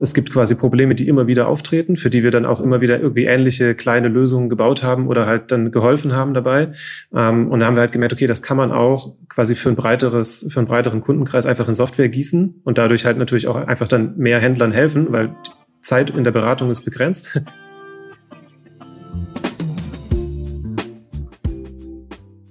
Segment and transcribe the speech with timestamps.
[0.00, 3.00] Es gibt quasi Probleme, die immer wieder auftreten, für die wir dann auch immer wieder
[3.00, 6.72] irgendwie ähnliche kleine Lösungen gebaut haben oder halt dann geholfen haben dabei.
[7.12, 9.76] Ähm, und da haben wir halt gemerkt, okay, das kann man auch quasi für ein
[9.76, 13.88] breiteres, für einen breiteren Kundenkreis einfach in Software gießen und dadurch halt natürlich auch einfach
[13.88, 15.34] dann mehr Händlern helfen, weil
[15.80, 17.40] Zeit in der Beratung ist begrenzt.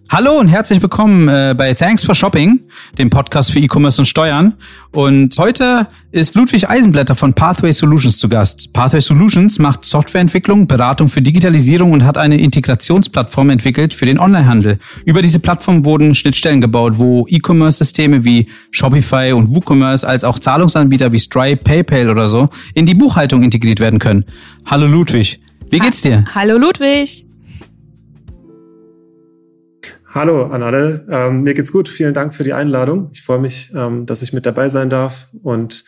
[0.09, 2.61] Hallo und herzlich willkommen äh, bei Thanks for Shopping,
[2.97, 4.53] dem Podcast für E-Commerce und Steuern.
[4.91, 8.71] Und heute ist Ludwig Eisenblätter von Pathway Solutions zu Gast.
[8.71, 14.79] Pathway Solutions macht Softwareentwicklung, Beratung für Digitalisierung und hat eine Integrationsplattform entwickelt für den Onlinehandel.
[15.03, 21.11] Über diese Plattform wurden Schnittstellen gebaut, wo E-Commerce-Systeme wie Shopify und WooCommerce als auch Zahlungsanbieter
[21.11, 24.23] wie Stripe, PayPal oder so in die Buchhaltung integriert werden können.
[24.65, 26.23] Hallo Ludwig, wie geht's dir?
[26.33, 27.26] Hallo Ludwig.
[30.09, 31.05] Hallo an alle.
[31.09, 31.89] Ähm, mir geht's gut.
[31.89, 33.09] Vielen Dank für die Einladung.
[33.11, 35.83] Ich freue mich, ähm, dass ich mit dabei sein darf und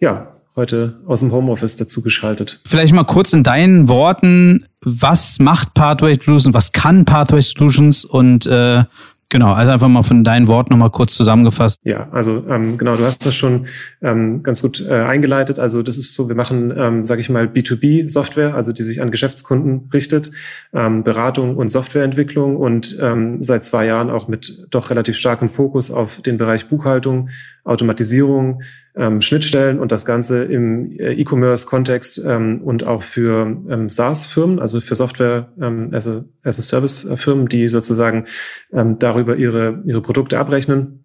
[0.00, 2.60] ja, heute aus dem Homeoffice dazu geschaltet.
[2.66, 8.46] Vielleicht mal kurz in deinen Worten, was macht Pathway Solutions, was kann Pathway Solutions und
[8.46, 8.84] äh,
[9.32, 11.78] Genau, also einfach mal von deinen Worten nochmal kurz zusammengefasst.
[11.84, 13.66] Ja, also ähm, genau, du hast das schon
[14.02, 15.60] ähm, ganz gut äh, eingeleitet.
[15.60, 19.12] Also das ist so, wir machen, ähm, sage ich mal, B2B-Software, also die sich an
[19.12, 20.32] Geschäftskunden richtet,
[20.72, 25.92] ähm, Beratung und Softwareentwicklung und ähm, seit zwei Jahren auch mit doch relativ starkem Fokus
[25.92, 27.28] auf den Bereich Buchhaltung,
[27.62, 28.62] Automatisierung,
[28.96, 34.80] ähm, Schnittstellen und das Ganze im äh, E-Commerce-Kontext ähm, und auch für ähm, SaaS-Firmen, also
[34.80, 38.26] für Software ähm, as, a, as a Service-Firmen, die sozusagen
[38.72, 41.04] ähm, darüber ihre, ihre Produkte abrechnen.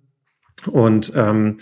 [0.72, 1.58] Und ähm,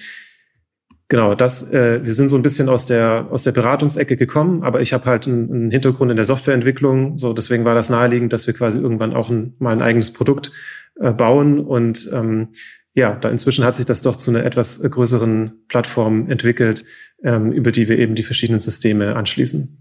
[1.09, 4.80] genau, das, äh, wir sind so ein bisschen aus der, aus der Beratungsecke gekommen, aber
[4.80, 7.17] ich habe halt einen, einen Hintergrund in der Softwareentwicklung.
[7.17, 10.52] So, deswegen war das naheliegend, dass wir quasi irgendwann auch ein, mal ein eigenes Produkt
[10.95, 12.49] äh, bauen und ähm,
[12.95, 16.86] ja, da inzwischen hat sich das doch zu einer etwas größeren Plattform entwickelt,
[17.23, 19.80] ähm, über die wir eben die verschiedenen Systeme anschließen.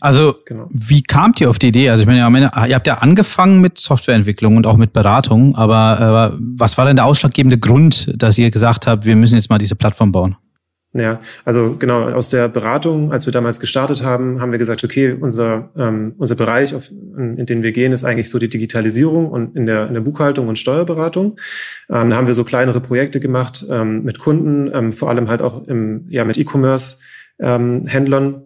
[0.00, 0.68] Also, genau.
[0.70, 1.88] wie kamt ihr auf die Idee?
[1.88, 6.38] Also, ich meine, ihr habt ja angefangen mit Softwareentwicklung und auch mit Beratung, aber äh,
[6.38, 9.74] was war denn der ausschlaggebende Grund, dass ihr gesagt habt, wir müssen jetzt mal diese
[9.74, 10.36] Plattform bauen?
[10.98, 15.12] Ja, also genau, aus der Beratung, als wir damals gestartet haben, haben wir gesagt, okay,
[15.12, 19.56] unser, ähm, unser Bereich, auf, in, den wir gehen, ist eigentlich so die Digitalisierung und
[19.56, 21.38] in der, in der Buchhaltung und Steuerberatung.
[21.90, 25.42] Ähm, da haben wir so kleinere Projekte gemacht ähm, mit Kunden, ähm, vor allem halt
[25.42, 28.42] auch im, ja, mit E-Commerce-Händlern ähm,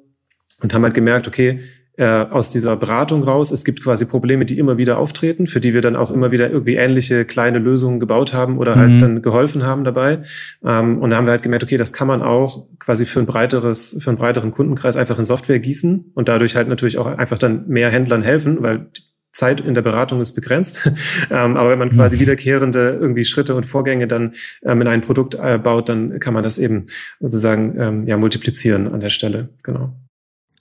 [0.62, 1.60] und haben halt gemerkt, okay,
[2.04, 3.50] aus dieser Beratung raus.
[3.50, 6.50] Es gibt quasi Probleme, die immer wieder auftreten, für die wir dann auch immer wieder
[6.50, 8.98] irgendwie ähnliche kleine Lösungen gebaut haben oder halt mhm.
[8.98, 10.22] dann geholfen haben dabei.
[10.64, 13.26] Ähm, und da haben wir halt gemerkt, okay, das kann man auch quasi für ein
[13.26, 17.38] breiteres, für einen breiteren Kundenkreis einfach in Software gießen und dadurch halt natürlich auch einfach
[17.38, 18.86] dann mehr Händlern helfen, weil
[19.32, 20.90] Zeit in der Beratung ist begrenzt.
[21.30, 22.20] ähm, aber wenn man quasi mhm.
[22.20, 24.32] wiederkehrende irgendwie Schritte und Vorgänge dann
[24.64, 26.86] ähm, in ein Produkt äh, baut, dann kann man das eben
[27.20, 29.50] sozusagen ja multiplizieren an der Stelle.
[29.62, 29.94] Genau.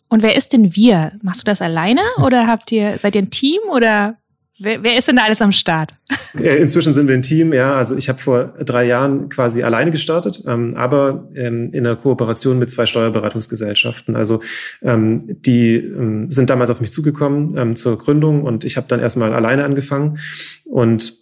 [0.10, 1.14] Und wer ist denn wir?
[1.22, 4.18] Machst du das alleine oder habt ihr, seid ihr ein Team oder
[4.58, 5.92] wer, wer ist denn da alles am Start?
[6.34, 7.76] Inzwischen sind wir ein Team, ja.
[7.76, 12.58] Also ich habe vor drei Jahren quasi alleine gestartet, ähm, aber ähm, in einer Kooperation
[12.58, 14.16] mit zwei Steuerberatungsgesellschaften.
[14.16, 14.42] Also
[14.82, 19.00] ähm, die ähm, sind damals auf mich zugekommen ähm, zur Gründung und ich habe dann
[19.00, 20.18] erstmal alleine angefangen
[20.66, 21.19] und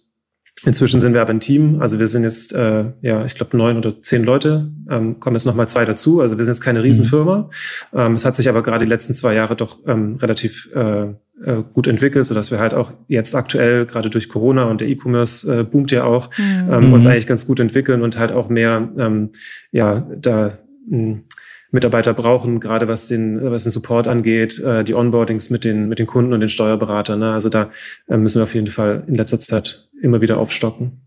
[0.64, 1.80] Inzwischen sind wir aber ein Team.
[1.80, 4.70] Also wir sind jetzt, äh, ja, ich glaube, neun oder zehn Leute.
[4.90, 6.20] Ähm, kommen jetzt nochmal zwei dazu.
[6.20, 7.50] Also wir sind jetzt keine Riesenfirma.
[7.92, 7.98] Mhm.
[7.98, 11.02] Ähm, es hat sich aber gerade die letzten zwei Jahre doch ähm, relativ äh,
[11.44, 15.60] äh, gut entwickelt, sodass wir halt auch jetzt aktuell, gerade durch Corona und der E-Commerce
[15.60, 16.72] äh, boomt ja auch, mhm.
[16.72, 17.10] ähm, uns mhm.
[17.10, 19.30] eigentlich ganz gut entwickeln und halt auch mehr, ähm,
[19.70, 20.58] ja, da
[20.88, 21.24] hm,
[21.70, 25.98] Mitarbeiter brauchen, gerade was den, was den Support angeht, äh, die Onboardings mit den, mit
[25.98, 27.18] den Kunden und den Steuerberatern.
[27.18, 27.32] Ne?
[27.32, 27.70] Also da
[28.08, 31.02] äh, müssen wir auf jeden Fall in letzter Zeit immer wieder aufstocken.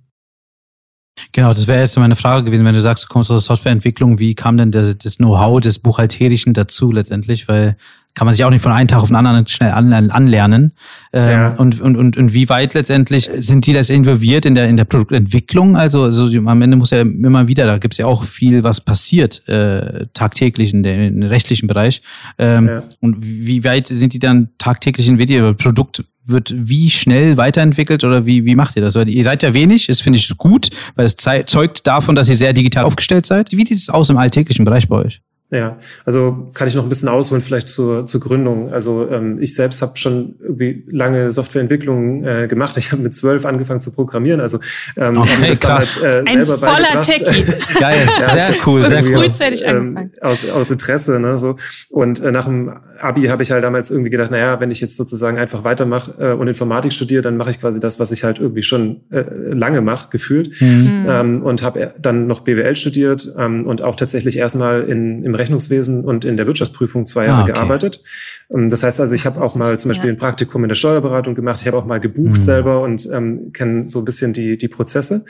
[1.34, 4.20] Genau, das wäre jetzt meine Frage gewesen, wenn du sagst, du kommst aus der Softwareentwicklung,
[4.20, 7.48] wie kam denn das, das Know-how des Buchhalterischen dazu letztendlich?
[7.48, 7.76] Weil
[8.14, 10.74] kann man sich auch nicht von einem Tag auf den anderen schnell anlernen.
[11.14, 11.54] Ähm, ja.
[11.56, 14.86] und, und, und, und wie weit letztendlich sind die das involviert in der, in der
[14.86, 15.78] Produktentwicklung?
[15.78, 19.48] Also, also am Ende muss ja immer wieder, da gibt's ja auch viel, was passiert
[19.48, 22.02] äh, tagtäglich in, der, im rechtlichen Bereich.
[22.38, 22.84] Ähm, ja.
[23.00, 25.54] Und wie weit sind die dann tagtäglich in Video?
[25.54, 28.96] Produkt wird wie schnell weiterentwickelt oder wie, wie macht ihr das?
[28.96, 32.38] Weil ihr seid ja wenig, das finde ich gut, weil es zeugt davon, dass ihr
[32.38, 33.52] sehr digital aufgestellt seid.
[33.52, 35.22] Wie sieht es aus im alltäglichen Bereich bei euch?
[35.54, 38.72] Ja, also kann ich noch ein bisschen ausholen vielleicht zur, zur Gründung.
[38.72, 42.78] Also ähm, ich selbst habe schon irgendwie lange Softwareentwicklung äh, gemacht.
[42.78, 44.40] Ich habe mit zwölf angefangen zu programmieren.
[44.40, 44.60] Also
[44.96, 45.98] ähm, okay, das krass.
[46.02, 47.44] Damals, äh, Ein voller Techie.
[47.82, 49.20] Geil, ja, sehr cool, sehr cool.
[49.20, 51.20] Frühzeitig ähm, aus, aus Interesse.
[51.20, 51.58] Ne, so.
[51.90, 54.96] Und äh, nach dem Abi habe ich halt damals irgendwie gedacht, naja, wenn ich jetzt
[54.96, 58.40] sozusagen einfach weitermache äh, und Informatik studiere, dann mache ich quasi das, was ich halt
[58.40, 60.62] irgendwie schon äh, lange mache, gefühlt.
[60.62, 61.06] Mhm.
[61.08, 66.06] Ähm, und habe dann noch BWL studiert ähm, und auch tatsächlich erstmal in, im Rechnungswesen
[66.06, 67.54] und in der Wirtschaftsprüfung zwei Jahre ah, okay.
[67.54, 68.04] gearbeitet.
[68.50, 70.14] Ähm, das heißt also, ich habe auch mal zum Beispiel ja.
[70.14, 71.60] ein Praktikum in der Steuerberatung gemacht.
[71.62, 72.42] Ich habe auch mal gebucht mhm.
[72.42, 75.26] selber und ähm, kenne so ein bisschen die, die Prozesse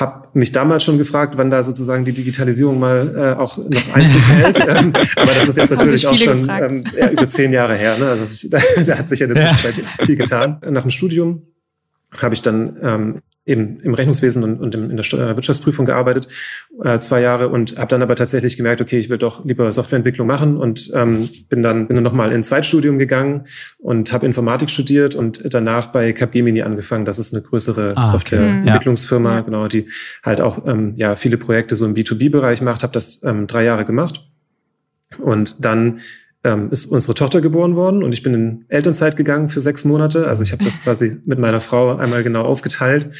[0.00, 4.22] habe mich damals schon gefragt, wann da sozusagen die Digitalisierung mal äh, auch noch Einzug
[4.28, 4.58] hält.
[4.68, 7.98] ähm, aber das ist jetzt natürlich auch schon ähm, über zehn Jahre her.
[7.98, 8.10] Ne?
[8.10, 10.06] Also ich, da, da hat sich ja in der Zwischenzeit ja.
[10.06, 10.60] viel getan.
[10.70, 11.42] Nach dem Studium
[12.20, 13.14] habe ich dann ähm,
[13.50, 16.28] eben im Rechnungswesen und, und in der Wirtschaftsprüfung gearbeitet,
[16.82, 20.26] äh, zwei Jahre und habe dann aber tatsächlich gemerkt, okay, ich will doch lieber Softwareentwicklung
[20.26, 23.44] machen und ähm, bin dann bin dann nochmal in Zweitstudium gegangen
[23.78, 27.04] und habe Informatik studiert und danach bei Capgemini angefangen.
[27.04, 28.10] Das ist eine größere ah, okay.
[28.10, 29.40] Softwareentwicklungsfirma, ja.
[29.40, 29.88] genau, die
[30.22, 32.82] halt auch ähm, ja viele Projekte so im B2B-Bereich macht.
[32.82, 34.24] Habe das ähm, drei Jahre gemacht
[35.18, 36.00] und dann
[36.44, 40.26] ähm, ist unsere Tochter geboren worden und ich bin in Elternzeit gegangen für sechs Monate.
[40.26, 43.10] Also ich habe das quasi mit meiner Frau einmal genau aufgeteilt.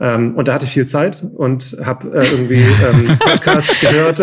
[0.00, 4.20] Ähm, und da hatte ich viel Zeit und habe äh, irgendwie ähm, Podcasts gehört.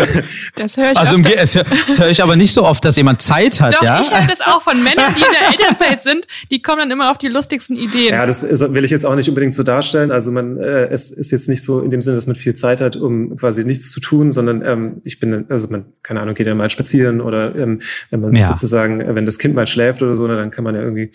[0.56, 3.22] Das höre ich Also im, das, das höre ich aber nicht so oft, dass jemand
[3.22, 4.02] Zeit hat, Doch, ja?
[4.02, 6.28] ich höre das auch von Männern, die in der Elternzeit sind.
[6.50, 8.14] Die kommen dann immer auf die lustigsten Ideen.
[8.14, 10.12] Ja, das will ich jetzt auch nicht unbedingt so darstellen.
[10.12, 12.82] Also man, äh, es ist jetzt nicht so in dem Sinne, dass man viel Zeit
[12.82, 16.48] hat, um quasi nichts zu tun, sondern ähm, ich bin, also man, keine Ahnung, geht
[16.48, 17.80] ja mal spazieren oder ähm,
[18.10, 18.48] wenn man sich ja.
[18.48, 21.12] sozusagen, wenn das Kind mal schläft oder so, dann kann man ja irgendwie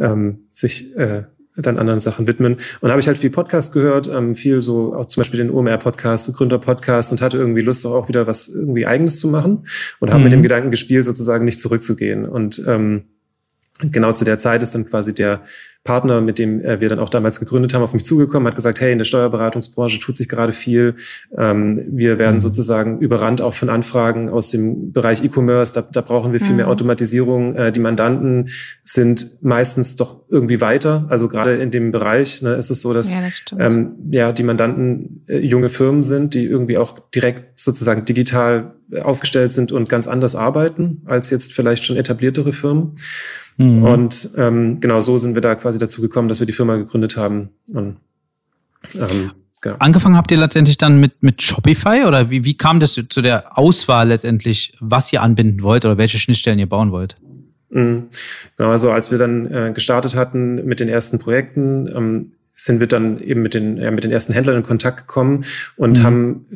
[0.00, 1.24] ähm, sich äh,
[1.56, 2.56] dann anderen Sachen widmen.
[2.80, 6.34] Und habe ich halt viel Podcast gehört, ähm, viel so auch zum Beispiel den OMR-Podcast,
[6.34, 9.66] Gründer-Podcast und hatte irgendwie Lust auch wieder was irgendwie Eigenes zu machen
[10.00, 10.24] und habe mhm.
[10.24, 12.26] mit dem Gedanken gespielt, sozusagen nicht zurückzugehen.
[12.26, 13.04] Und ähm,
[13.80, 15.42] genau zu der Zeit ist dann quasi der
[15.84, 18.80] Partner, mit dem äh, wir dann auch damals gegründet haben, auf mich zugekommen, hat gesagt,
[18.80, 20.94] hey, in der Steuerberatungsbranche tut sich gerade viel.
[21.36, 22.40] Ähm, wir werden mhm.
[22.40, 25.72] sozusagen überrannt auch von Anfragen aus dem Bereich E-Commerce.
[25.74, 26.56] Da, da brauchen wir viel mhm.
[26.56, 27.56] mehr Automatisierung.
[27.56, 28.50] Äh, die Mandanten
[28.84, 31.06] sind meistens doch irgendwie weiter.
[31.08, 34.44] Also gerade in dem Bereich ne, ist es so, dass ja, das ähm, ja die
[34.44, 40.06] Mandanten äh, junge Firmen sind, die irgendwie auch direkt sozusagen digital aufgestellt sind und ganz
[40.06, 42.96] anders arbeiten als jetzt vielleicht schon etabliertere Firmen.
[43.56, 43.82] Mhm.
[43.82, 47.16] Und ähm, genau so sind wir da quasi dazu gekommen, dass wir die Firma gegründet
[47.16, 47.50] haben.
[47.72, 47.96] Und,
[48.94, 49.76] ähm, genau.
[49.78, 53.58] Angefangen habt ihr letztendlich dann mit, mit Shopify oder wie, wie kam das zu der
[53.58, 57.16] Auswahl letztendlich, was ihr anbinden wollt oder welche Schnittstellen ihr bauen wollt?
[57.70, 58.08] Mhm.
[58.56, 62.86] Genau, also als wir dann äh, gestartet hatten mit den ersten Projekten, ähm, sind wir
[62.86, 65.44] dann eben mit den, ja, mit den ersten Händlern in Kontakt gekommen
[65.76, 66.02] und mhm.
[66.02, 66.46] haben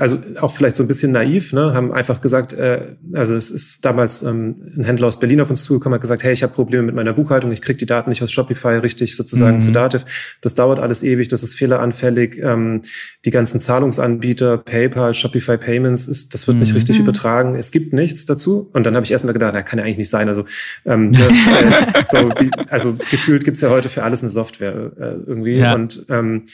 [0.00, 3.84] also auch vielleicht so ein bisschen naiv, ne, haben einfach gesagt, äh, also es ist
[3.84, 6.84] damals ähm, ein Händler aus Berlin auf uns zugekommen, hat gesagt, hey, ich habe Probleme
[6.84, 9.60] mit meiner Buchhaltung, ich kriege die Daten nicht aus Shopify richtig sozusagen mhm.
[9.60, 10.06] zu Dativ.
[10.40, 12.38] Das dauert alles ewig, das ist fehleranfällig.
[12.38, 12.80] Ähm,
[13.26, 16.62] die ganzen Zahlungsanbieter, PayPal, Shopify Payments, ist, das wird mhm.
[16.62, 17.04] nicht richtig mhm.
[17.04, 17.54] übertragen.
[17.54, 18.70] Es gibt nichts dazu.
[18.72, 20.28] Und dann habe ich erstmal gedacht, na, kann ja eigentlich nicht sein.
[20.28, 20.46] Also,
[20.86, 25.14] ähm, ne, äh, so wie, also gefühlt gibt's ja heute für alles eine Software äh,
[25.26, 25.56] irgendwie.
[25.56, 25.74] Ja.
[25.74, 26.44] Und ähm,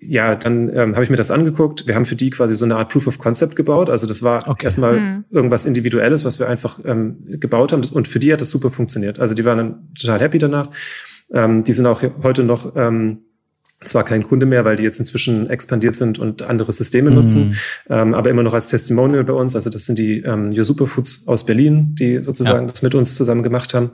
[0.00, 1.86] ja, dann ähm, habe ich mir das angeguckt.
[1.86, 3.90] Wir haben für die quasi so eine Art Proof of Concept gebaut.
[3.90, 4.64] Also das war okay.
[4.66, 5.24] erstmal mhm.
[5.30, 7.82] irgendwas Individuelles, was wir einfach ähm, gebaut haben.
[7.92, 9.18] Und für die hat das super funktioniert.
[9.18, 10.70] Also die waren dann total happy danach.
[11.32, 13.22] Ähm, die sind auch heute noch ähm,
[13.84, 17.16] zwar kein Kunde mehr, weil die jetzt inzwischen expandiert sind und andere Systeme mhm.
[17.16, 17.56] nutzen,
[17.88, 19.54] ähm, aber immer noch als Testimonial bei uns.
[19.54, 22.66] Also das sind die ähm, Your Superfoods aus Berlin, die sozusagen ja.
[22.66, 23.92] das mit uns zusammen gemacht haben.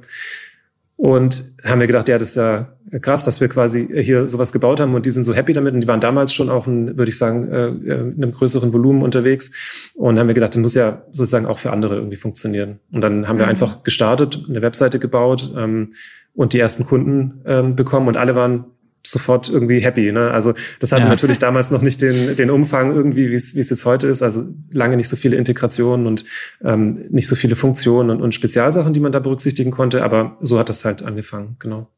[1.04, 2.66] Und haben wir gedacht, ja, das ist ja
[3.02, 5.82] krass, dass wir quasi hier sowas gebaut haben und die sind so happy damit und
[5.82, 9.52] die waren damals schon auch, ein, würde ich sagen, äh, in einem größeren Volumen unterwegs
[9.96, 12.80] und haben wir gedacht, das muss ja sozusagen auch für andere irgendwie funktionieren.
[12.90, 13.50] Und dann haben wir mhm.
[13.50, 15.92] einfach gestartet, eine Webseite gebaut ähm,
[16.32, 18.64] und die ersten Kunden ähm, bekommen und alle waren
[19.06, 20.12] sofort irgendwie happy.
[20.12, 20.30] Ne?
[20.30, 21.08] Also das hatte ja.
[21.08, 24.22] natürlich damals noch nicht den, den Umfang irgendwie, wie es wie es jetzt heute ist.
[24.22, 26.24] Also lange nicht so viele Integrationen und
[26.62, 30.02] ähm, nicht so viele Funktionen und, und Spezialsachen, die man da berücksichtigen konnte.
[30.02, 31.88] Aber so hat das halt angefangen, genau.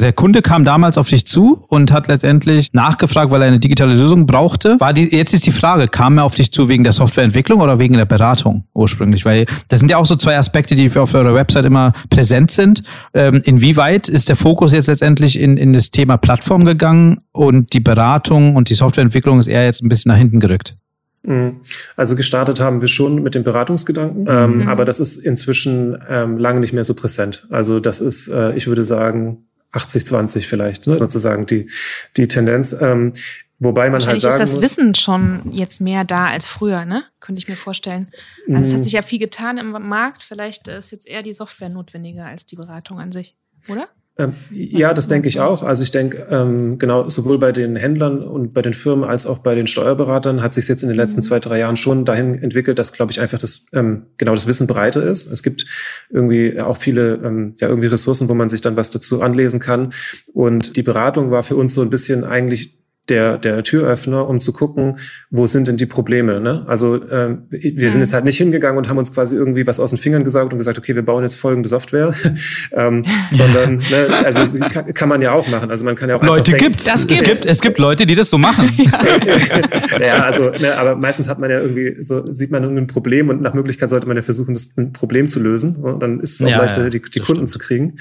[0.00, 3.94] Der Kunde kam damals auf dich zu und hat letztendlich nachgefragt, weil er eine digitale
[3.94, 4.80] Lösung brauchte.
[4.80, 7.78] War die, jetzt ist die Frage, kam er auf dich zu wegen der Softwareentwicklung oder
[7.78, 9.24] wegen der Beratung ursprünglich?
[9.24, 12.82] Weil das sind ja auch so zwei Aspekte, die auf eurer Website immer präsent sind.
[13.14, 17.80] Ähm, inwieweit ist der Fokus jetzt letztendlich in, in das Thema Plattform gegangen und die
[17.80, 20.76] Beratung und die Softwareentwicklung ist eher jetzt ein bisschen nach hinten gerückt?
[21.22, 21.60] Mhm.
[21.96, 24.68] Also gestartet haben wir schon mit dem Beratungsgedanken, ähm, mhm.
[24.68, 27.46] aber das ist inzwischen ähm, lange nicht mehr so präsent.
[27.50, 30.98] Also das ist, äh, ich würde sagen, 80-20 vielleicht, ne?
[30.98, 31.70] sozusagen die,
[32.16, 32.76] die Tendenz.
[32.78, 33.14] Ähm,
[33.58, 37.04] wobei man halt sagen ist das muss, Wissen schon jetzt mehr da als früher, ne?
[37.20, 38.08] Könnte ich mir vorstellen.
[38.48, 38.82] Also es hat mhm.
[38.82, 40.22] sich ja viel getan im Markt.
[40.22, 43.36] Vielleicht ist jetzt eher die Software notwendiger als die Beratung an sich,
[43.68, 43.88] oder?
[44.18, 45.62] Ähm, ja, das denke ich auch.
[45.62, 49.38] Also ich denke, ähm, genau, sowohl bei den Händlern und bei den Firmen als auch
[49.38, 51.24] bei den Steuerberatern hat sich jetzt in den letzten mhm.
[51.24, 54.66] zwei, drei Jahren schon dahin entwickelt, dass, glaube ich, einfach das, ähm, genau das Wissen
[54.66, 55.32] breiter ist.
[55.32, 55.64] Es gibt
[56.10, 59.94] irgendwie auch viele, ähm, ja, irgendwie Ressourcen, wo man sich dann was dazu anlesen kann.
[60.34, 64.52] Und die Beratung war für uns so ein bisschen eigentlich der, der Türöffner, um zu
[64.52, 66.40] gucken, wo sind denn die Probleme.
[66.40, 66.64] Ne?
[66.68, 69.90] Also äh, wir sind jetzt halt nicht hingegangen und haben uns quasi irgendwie was aus
[69.90, 72.14] den Fingern gesaugt und gesagt, okay, wir bauen jetzt folgende Software,
[72.72, 75.68] ähm, sondern ne, also kann, kann man ja auch machen.
[75.70, 76.84] Also man kann ja auch Leute gibt's.
[76.84, 77.22] Das gibt's.
[77.22, 78.70] Es gibt es gibt Leute, die das so machen.
[80.00, 83.42] ja, also ne, aber meistens hat man ja irgendwie so sieht man irgendein Problem und
[83.42, 85.76] nach Möglichkeit sollte man ja versuchen, das ein Problem zu lösen.
[85.76, 87.48] Und dann ist es auch ja, leichter, ja, die, die Kunden stimmt.
[87.48, 87.96] zu kriegen.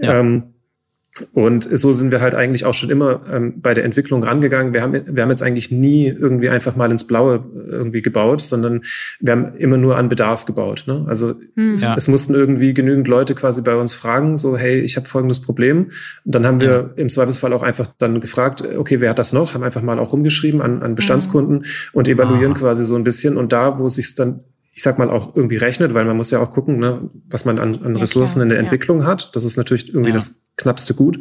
[0.00, 0.18] Ja.
[0.18, 0.54] Ähm,
[1.32, 4.72] und so sind wir halt eigentlich auch schon immer ähm, bei der Entwicklung rangegangen.
[4.72, 8.82] Wir haben, wir haben jetzt eigentlich nie irgendwie einfach mal ins Blaue irgendwie gebaut, sondern
[9.20, 10.84] wir haben immer nur an Bedarf gebaut.
[10.86, 11.04] Ne?
[11.08, 11.74] Also hm.
[11.76, 11.94] es, ja.
[11.96, 15.90] es, mussten irgendwie genügend Leute quasi bei uns fragen, so hey, ich habe folgendes Problem.
[16.24, 16.90] Und dann haben wir ja.
[16.96, 19.54] im Zweifelsfall auch einfach dann gefragt, okay, wer hat das noch?
[19.54, 21.64] Haben einfach mal auch rumgeschrieben an, an Bestandskunden mhm.
[21.92, 22.60] und evaluieren Aha.
[22.60, 23.36] quasi so ein bisschen.
[23.36, 24.40] Und da, wo es sich dann
[24.72, 27.58] ich sag mal, auch irgendwie rechnet, weil man muss ja auch gucken, ne, was man
[27.58, 28.64] an, an ja, Ressourcen klar, in der ja.
[28.64, 29.34] Entwicklung hat.
[29.34, 30.14] Das ist natürlich irgendwie ja.
[30.14, 31.18] das knappste Gut.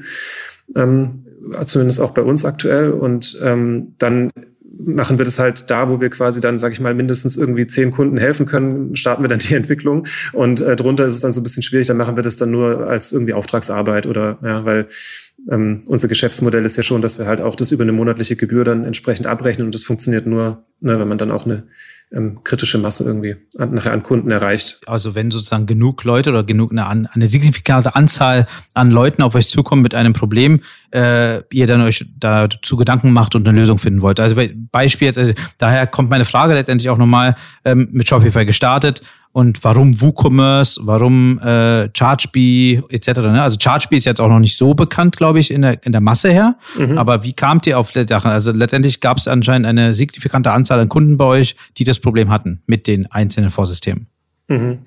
[0.75, 1.25] Ähm,
[1.65, 2.91] zumindest auch bei uns aktuell.
[2.91, 4.31] Und ähm, dann
[4.79, 7.91] machen wir das halt da, wo wir quasi dann, sage ich mal, mindestens irgendwie zehn
[7.91, 10.07] Kunden helfen können, starten wir dann die Entwicklung.
[10.33, 12.51] Und äh, drunter ist es dann so ein bisschen schwierig, dann machen wir das dann
[12.51, 14.87] nur als irgendwie Auftragsarbeit oder ja, weil
[15.49, 18.63] ähm, unser Geschäftsmodell ist ja schon, dass wir halt auch das über eine monatliche Gebühr
[18.63, 21.63] dann entsprechend abrechnen und das funktioniert nur, ne, wenn man dann auch eine
[22.11, 24.79] ähm, kritische Masse irgendwie an, nachher an Kunden erreicht.
[24.85, 29.49] Also wenn sozusagen genug Leute oder genug eine, eine signifikante Anzahl an Leuten auf euch
[29.49, 30.61] zukommen mit einem Problem,
[30.91, 34.19] äh, ihr dann euch dazu Gedanken macht und eine Lösung finden wollt.
[34.19, 34.35] Also
[34.71, 37.35] Beispiel jetzt, also daher kommt meine Frage letztendlich auch nochmal
[37.65, 43.07] ähm, mit Shopify gestartet und warum WooCommerce, warum äh, ChargeBee etc.
[43.19, 43.41] Ne?
[43.41, 46.01] Also ChargeBee ist jetzt auch noch nicht so bekannt, glaube ich, in der, in der
[46.01, 46.57] Masse her.
[46.77, 46.97] Mhm.
[46.97, 48.31] Aber wie kamt ihr auf die Sachen?
[48.31, 52.29] Also letztendlich gab es anscheinend eine signifikante Anzahl an Kunden bei euch, die das Problem
[52.29, 54.07] hatten mit den einzelnen Vorsystemen.
[54.47, 54.79] Mhm.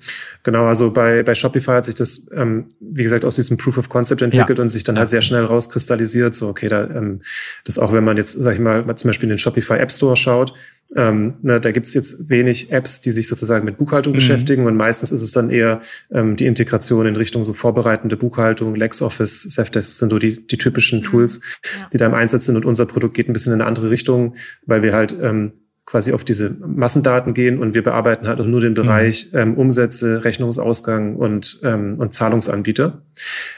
[0.43, 3.89] Genau, also bei, bei Shopify hat sich das, ähm, wie gesagt, aus diesem Proof of
[3.89, 4.61] Concept entwickelt ja.
[4.63, 6.33] und sich dann halt sehr schnell rauskristallisiert.
[6.33, 7.21] So, okay, da, ähm,
[7.63, 10.17] das auch, wenn man jetzt, sag ich mal, zum Beispiel in den Shopify App Store
[10.17, 10.53] schaut,
[10.95, 14.17] ähm, ne, da gibt's jetzt wenig Apps, die sich sozusagen mit Buchhaltung mhm.
[14.17, 15.79] beschäftigen und meistens ist es dann eher
[16.11, 20.99] ähm, die Integration in Richtung so vorbereitende Buchhaltung, LexOffice, Safdesk sind so die, die typischen
[20.99, 21.03] mhm.
[21.03, 21.87] Tools, ja.
[21.93, 24.35] die da im Einsatz sind und unser Produkt geht ein bisschen in eine andere Richtung,
[24.65, 25.53] weil wir halt ähm,
[25.85, 29.39] quasi auf diese Massendaten gehen und wir bearbeiten halt auch nur den Bereich mhm.
[29.39, 33.01] ähm, Umsätze, Rechnungsausgang und, ähm, und Zahlungsanbieter.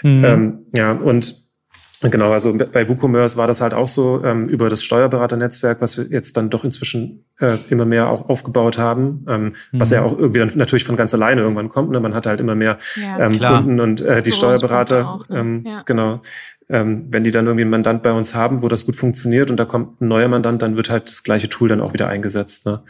[0.01, 0.25] Mhm.
[0.25, 1.42] Ähm, ja, und
[2.11, 6.05] Genau, also bei WooCommerce war das halt auch so ähm, über das Steuerberaternetzwerk, was wir
[6.05, 9.53] jetzt dann doch inzwischen äh, immer mehr auch aufgebaut haben, ähm, mhm.
[9.71, 11.91] was ja auch irgendwie dann natürlich von ganz alleine irgendwann kommt.
[11.91, 11.99] Ne?
[11.99, 15.39] Man hat halt immer mehr ja, ähm, Kunden und äh, die Steuerberater, auch, ne?
[15.39, 15.81] ähm, ja.
[15.85, 16.21] genau.
[16.69, 19.57] Ähm, wenn die dann irgendwie einen Mandant bei uns haben, wo das gut funktioniert und
[19.57, 22.65] da kommt ein neuer Mandant, dann wird halt das gleiche Tool dann auch wieder eingesetzt.
[22.65, 22.83] Ne?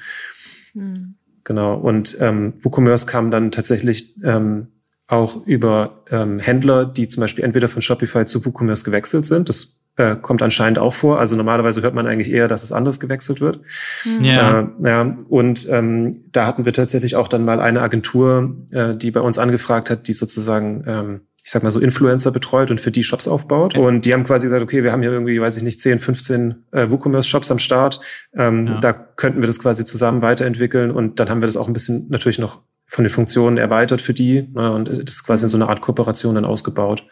[0.74, 1.16] Mhm.
[1.44, 1.76] Genau.
[1.76, 4.68] Und ähm, WooCommerce kam dann tatsächlich ähm,
[5.14, 9.48] auch über ähm, Händler, die zum Beispiel entweder von Shopify zu WooCommerce gewechselt sind.
[9.48, 11.20] Das äh, kommt anscheinend auch vor.
[11.20, 13.60] Also normalerweise hört man eigentlich eher, dass es anders gewechselt wird.
[14.04, 14.24] Hm.
[14.24, 14.60] Ja.
[14.62, 15.18] Äh, ja.
[15.30, 19.38] Und ähm, da hatten wir tatsächlich auch dann mal eine Agentur, äh, die bei uns
[19.38, 23.28] angefragt hat, die sozusagen ähm, ich sag mal so Influencer betreut und für die Shops
[23.28, 23.78] aufbaut.
[23.78, 26.64] Und die haben quasi gesagt, okay, wir haben hier irgendwie, weiß ich nicht, 10, 15
[26.72, 28.00] äh, WooCommerce-Shops am Start.
[28.34, 28.80] Ähm, ja.
[28.80, 30.90] Da könnten wir das quasi zusammen weiterentwickeln.
[30.90, 32.62] Und dann haben wir das auch ein bisschen natürlich noch
[32.94, 35.82] von den Funktionen erweitert für die ne, und das ist quasi in so eine Art
[35.82, 37.04] Kooperation dann ausgebaut.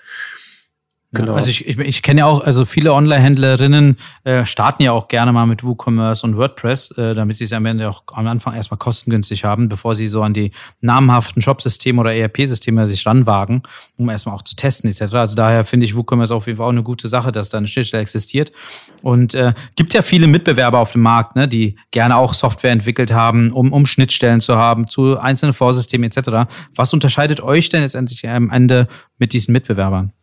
[1.13, 1.33] Genau.
[1.33, 5.33] also ich, ich, ich kenne ja auch, also viele Online-Händlerinnen äh, starten ja auch gerne
[5.33, 8.77] mal mit WooCommerce und WordPress, äh, damit sie es am Ende auch am Anfang erstmal
[8.77, 13.61] kostengünstig haben, bevor sie so an die namhaften Shop-Systeme oder ERP-Systeme sich ranwagen,
[13.97, 15.13] um erstmal auch zu testen etc.
[15.15, 17.67] Also daher finde ich WooCommerce auf jeden Fall auch eine gute Sache, dass da eine
[17.67, 18.53] Schnittstelle existiert.
[19.01, 23.11] Und äh, gibt ja viele Mitbewerber auf dem Markt, ne, die gerne auch Software entwickelt
[23.11, 26.49] haben, um, um Schnittstellen zu haben zu einzelnen Vorsystemen etc.
[26.73, 28.87] Was unterscheidet euch denn letztendlich am Ende
[29.17, 30.13] mit diesen Mitbewerbern?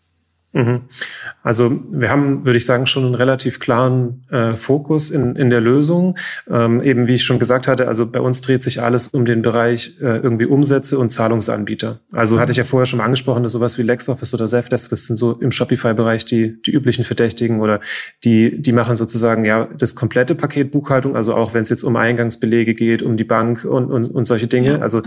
[0.52, 0.82] Mhm.
[1.42, 5.60] Also wir haben, würde ich sagen, schon einen relativ klaren äh, Fokus in, in der
[5.60, 6.16] Lösung.
[6.50, 9.42] Ähm, eben wie ich schon gesagt hatte, also bei uns dreht sich alles um den
[9.42, 12.00] Bereich äh, irgendwie Umsätze und Zahlungsanbieter.
[12.12, 15.06] Also hatte ich ja vorher schon mal angesprochen, dass sowas wie LexOffice oder Zefdesk, das
[15.06, 17.80] sind so im Shopify-Bereich die, die üblichen Verdächtigen oder
[18.24, 21.96] die, die machen sozusagen ja das komplette Paket Buchhaltung, also auch wenn es jetzt um
[21.96, 25.02] Eingangsbelege geht, um die Bank und, und, und solche Dinge, ja, also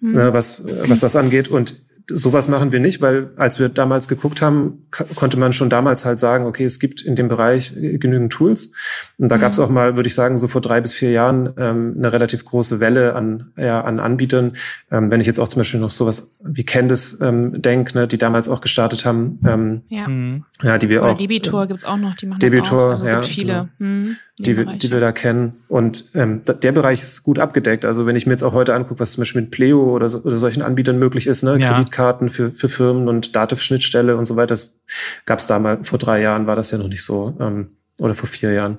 [0.00, 0.18] hm.
[0.18, 1.48] äh, was, was das angeht.
[1.48, 6.04] Und sowas machen wir nicht, weil als wir damals geguckt haben, konnte man schon damals
[6.04, 8.74] halt sagen, okay, es gibt in dem Bereich äh, genügend Tools.
[9.18, 9.40] Und da mhm.
[9.40, 12.12] gab es auch mal, würde ich sagen, so vor drei bis vier Jahren ähm, eine
[12.12, 14.52] relativ große Welle an, ja, an Anbietern.
[14.90, 18.18] Ähm, wenn ich jetzt auch zum Beispiel noch sowas wie Candice ähm, denke, ne, die
[18.18, 19.38] damals auch gestartet haben.
[19.46, 20.08] Ähm, ja.
[20.08, 20.44] Mhm.
[20.62, 21.16] ja, die wir Oder auch.
[21.16, 23.06] Debitor äh, gibt's auch noch, die machen Debitor, das auch.
[23.06, 23.68] Also ja, gibt viele.
[23.78, 23.90] Genau.
[23.90, 25.62] Mhm, die, wir, die wir da kennen.
[25.68, 27.84] Und ähm, der Bereich ist gut abgedeckt.
[27.84, 30.18] Also wenn ich mir jetzt auch heute angucke, was zum Beispiel mit Pleo oder, so,
[30.20, 31.58] oder solchen Anbietern möglich ist, ne?
[31.58, 31.72] Ja.
[31.92, 34.80] Kreditkarten für, für Firmen und Dativ-Schnittstelle und so weiter, das
[35.26, 37.36] gab es da mal vor drei Jahren, war das ja noch nicht so.
[37.38, 38.78] Ähm, oder vor vier Jahren.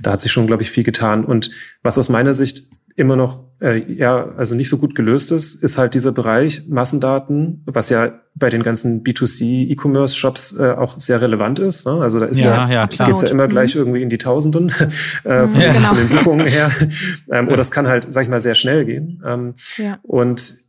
[0.00, 1.24] Da hat sich schon, glaube ich, viel getan.
[1.24, 1.50] Und
[1.82, 5.78] was aus meiner Sicht immer noch äh, ja also nicht so gut gelöst ist, ist
[5.78, 11.20] halt dieser Bereich Massendaten, was ja bei den ganzen B2C E-Commerce Shops äh, auch sehr
[11.20, 11.86] relevant ist.
[11.86, 12.00] Ne?
[12.00, 13.50] Also da ist ja, ja, ja geht's ja immer mhm.
[13.50, 14.70] gleich irgendwie in die Tausenden
[15.24, 15.72] äh, von, ja.
[15.72, 16.70] den, von, den Buchungen her.
[17.30, 19.22] ähm, oder das kann halt, sag ich mal, sehr schnell gehen.
[19.24, 19.98] Ähm, ja.
[20.02, 20.63] Und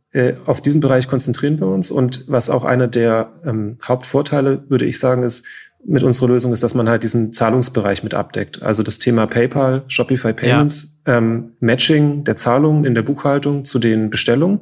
[0.46, 1.90] auf diesen Bereich konzentrieren wir uns.
[1.90, 5.44] Und was auch einer der ähm, Hauptvorteile, würde ich sagen, ist,
[5.88, 8.62] mit unserer Lösung ist, dass man halt diesen Zahlungsbereich mit abdeckt.
[8.62, 11.18] Also das Thema PayPal, Shopify Payments, ja.
[11.18, 14.60] ähm, Matching der Zahlungen in der Buchhaltung zu den Bestellungen.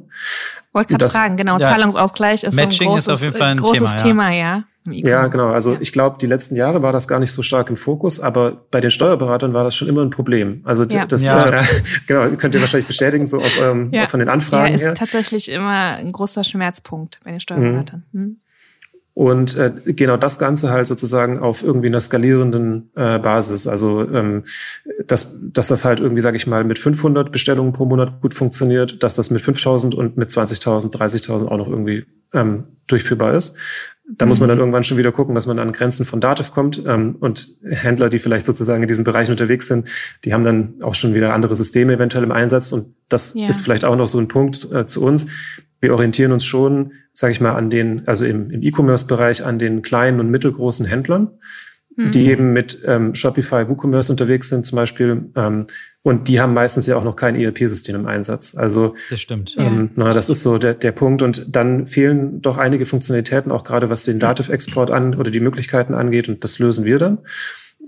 [0.71, 3.51] Wollte gerade fragen, genau, ja, Zahlungsausgleich ist Matching so ein großes, ist auf jeden Fall
[3.51, 4.65] ein großes Thema, ja.
[4.93, 5.27] Thema, ja.
[5.27, 5.49] genau.
[5.49, 5.77] Also ja.
[5.81, 8.81] ich glaube, die letzten Jahre war das gar nicht so stark im Fokus, aber bei
[8.81, 10.61] den Steuerberatern war das schon immer ein Problem.
[10.63, 11.05] Also ja.
[11.05, 11.43] das ja.
[11.43, 11.63] Äh,
[12.07, 14.69] genau, könnt ihr wahrscheinlich bestätigen, so aus eurem, von den Anfragen.
[14.69, 14.93] Ja, ist her.
[14.93, 18.03] tatsächlich immer ein großer Schmerzpunkt bei den Steuerberatern.
[18.11, 18.19] Mhm.
[18.19, 18.37] Hm.
[19.15, 23.65] Und äh, genau das Ganze halt sozusagen auf irgendwie einer skalierenden äh, Basis.
[23.65, 24.43] Also ähm,
[25.07, 29.03] dass, dass das halt irgendwie, sage ich mal, mit 500 Bestellungen pro Monat gut funktioniert,
[29.03, 33.55] dass das mit 5000 und mit 20.000, 30.000 auch noch irgendwie ähm, durchführbar ist.
[34.07, 34.29] Da mhm.
[34.29, 34.61] muss man dann mhm.
[34.61, 36.83] irgendwann schon wieder gucken, dass man an Grenzen von Dativ kommt.
[36.85, 39.87] Ähm, und Händler, die vielleicht sozusagen in diesen Bereichen unterwegs sind,
[40.23, 42.71] die haben dann auch schon wieder andere Systeme eventuell im Einsatz.
[42.71, 43.47] Und das ja.
[43.47, 45.27] ist vielleicht auch noch so ein Punkt äh, zu uns
[45.85, 49.83] wir orientieren uns schon, sage ich mal, an den, also im, im E-Commerce-Bereich an den
[49.83, 51.29] kleinen und mittelgroßen Händlern,
[51.95, 52.11] mhm.
[52.11, 55.25] die eben mit ähm, Shopify, WooCommerce unterwegs sind zum Beispiel.
[55.35, 55.67] Ähm,
[56.01, 58.55] und die haben meistens ja auch noch kein ERP-System im Einsatz.
[58.55, 59.55] Also das stimmt.
[59.57, 60.03] Ähm, ja.
[60.05, 61.21] na, das ist so der, der Punkt.
[61.21, 65.93] Und dann fehlen doch einige Funktionalitäten, auch gerade was den Dativ-Export an oder die Möglichkeiten
[65.93, 66.29] angeht.
[66.29, 67.19] Und das lösen wir dann.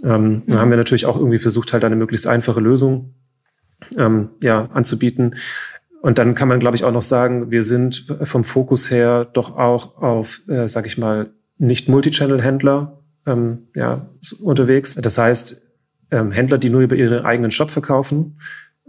[0.04, 0.44] Ähm, mhm.
[0.48, 3.14] Dann haben wir natürlich auch irgendwie versucht, halt eine möglichst einfache Lösung
[3.98, 5.36] ähm, ja, anzubieten.
[6.02, 9.58] Und dann kann man, glaube ich, auch noch sagen, wir sind vom Fokus her doch
[9.58, 14.10] auch auf, äh, sag ich mal, nicht Multichannel-Händler ähm, ja,
[14.42, 14.96] unterwegs.
[14.96, 15.68] Das heißt,
[16.12, 18.40] ähm, Händler, die nur über ihren eigenen Shop verkaufen,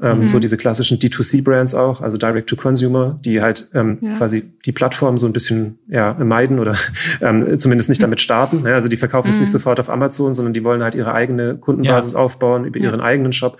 [0.00, 0.28] ähm, mhm.
[0.28, 4.14] so diese klassischen D2C-Brands auch, also Direct-to-Consumer, die halt ähm, ja.
[4.14, 6.76] quasi die Plattform so ein bisschen ja, meiden oder
[7.20, 8.64] ähm, zumindest nicht damit starten.
[8.64, 9.34] Ja, also die verkaufen mhm.
[9.34, 12.18] es nicht sofort auf Amazon, sondern die wollen halt ihre eigene Kundenbasis ja.
[12.18, 13.58] aufbauen über ihren eigenen Shop.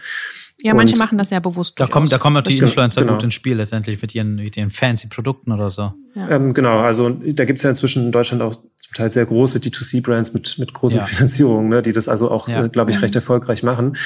[0.61, 1.79] Ja, manche und machen das ja bewusst.
[1.79, 3.15] Da kommen, da kommen auch die Influencer genau.
[3.15, 5.93] gut ins Spiel letztendlich mit ihren, mit ihren fancy Produkten oder so.
[6.15, 6.31] Ja.
[6.31, 8.57] Ähm, genau, also da gibt es ja inzwischen in Deutschland auch
[8.89, 11.05] zum Teil sehr große D2C-Brands mit, mit großer ja.
[11.05, 12.65] Finanzierung, ne, die das also auch, ja.
[12.65, 13.97] äh, glaube ich, recht erfolgreich machen.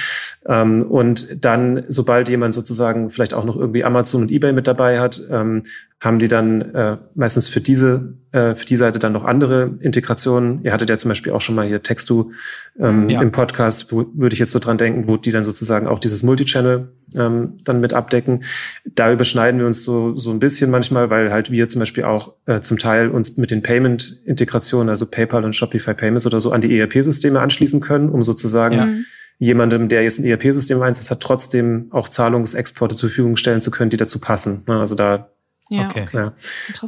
[0.47, 4.99] Ähm, und dann, sobald jemand sozusagen vielleicht auch noch irgendwie Amazon und eBay mit dabei
[4.99, 5.62] hat, ähm,
[6.03, 10.65] haben die dann äh, meistens für diese äh, für die Seite dann noch andere Integrationen.
[10.65, 12.33] Ihr hattet ja zum Beispiel auch schon mal hier Textu
[12.77, 13.23] ähm, ja.
[13.23, 16.25] im Podcast, wo würde ich jetzt so dran denken, wo die dann sozusagen auch dieses
[16.25, 18.43] Multichannel ähm, dann mit abdecken.
[18.85, 22.35] Da überschneiden wir uns so so ein bisschen manchmal, weil halt wir zum Beispiel auch
[22.47, 26.62] äh, zum Teil uns mit den Payment-Integrationen, also PayPal und Shopify Payments oder so, an
[26.62, 28.88] die ERP-Systeme anschließen können, um sozusagen ja
[29.38, 33.91] jemandem, der jetzt ein ERP-System einsetzt, hat, trotzdem auch Zahlungsexporte zur Verfügung stellen zu können,
[33.91, 34.62] die dazu passen.
[34.69, 35.32] Also da
[35.81, 36.07] ja, okay.
[36.13, 36.33] Ja.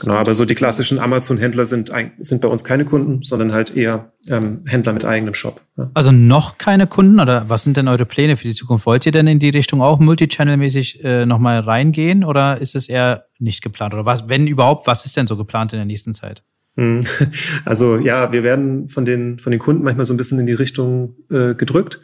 [0.00, 4.12] Genau, aber so die klassischen Amazon-Händler sind, sind bei uns keine Kunden, sondern halt eher
[4.28, 5.60] ähm, Händler mit eigenem Shop.
[5.76, 5.90] Ja.
[5.94, 8.86] Also noch keine Kunden oder was sind denn eure Pläne für die Zukunft?
[8.86, 13.26] Wollt ihr denn in die Richtung auch multichannel-mäßig äh, nochmal reingehen oder ist es eher
[13.38, 13.94] nicht geplant?
[13.94, 16.42] Oder was, wenn überhaupt, was ist denn so geplant in der nächsten Zeit?
[16.76, 17.04] Hm.
[17.64, 20.52] Also ja, wir werden von den, von den Kunden manchmal so ein bisschen in die
[20.52, 22.00] Richtung äh, gedrückt,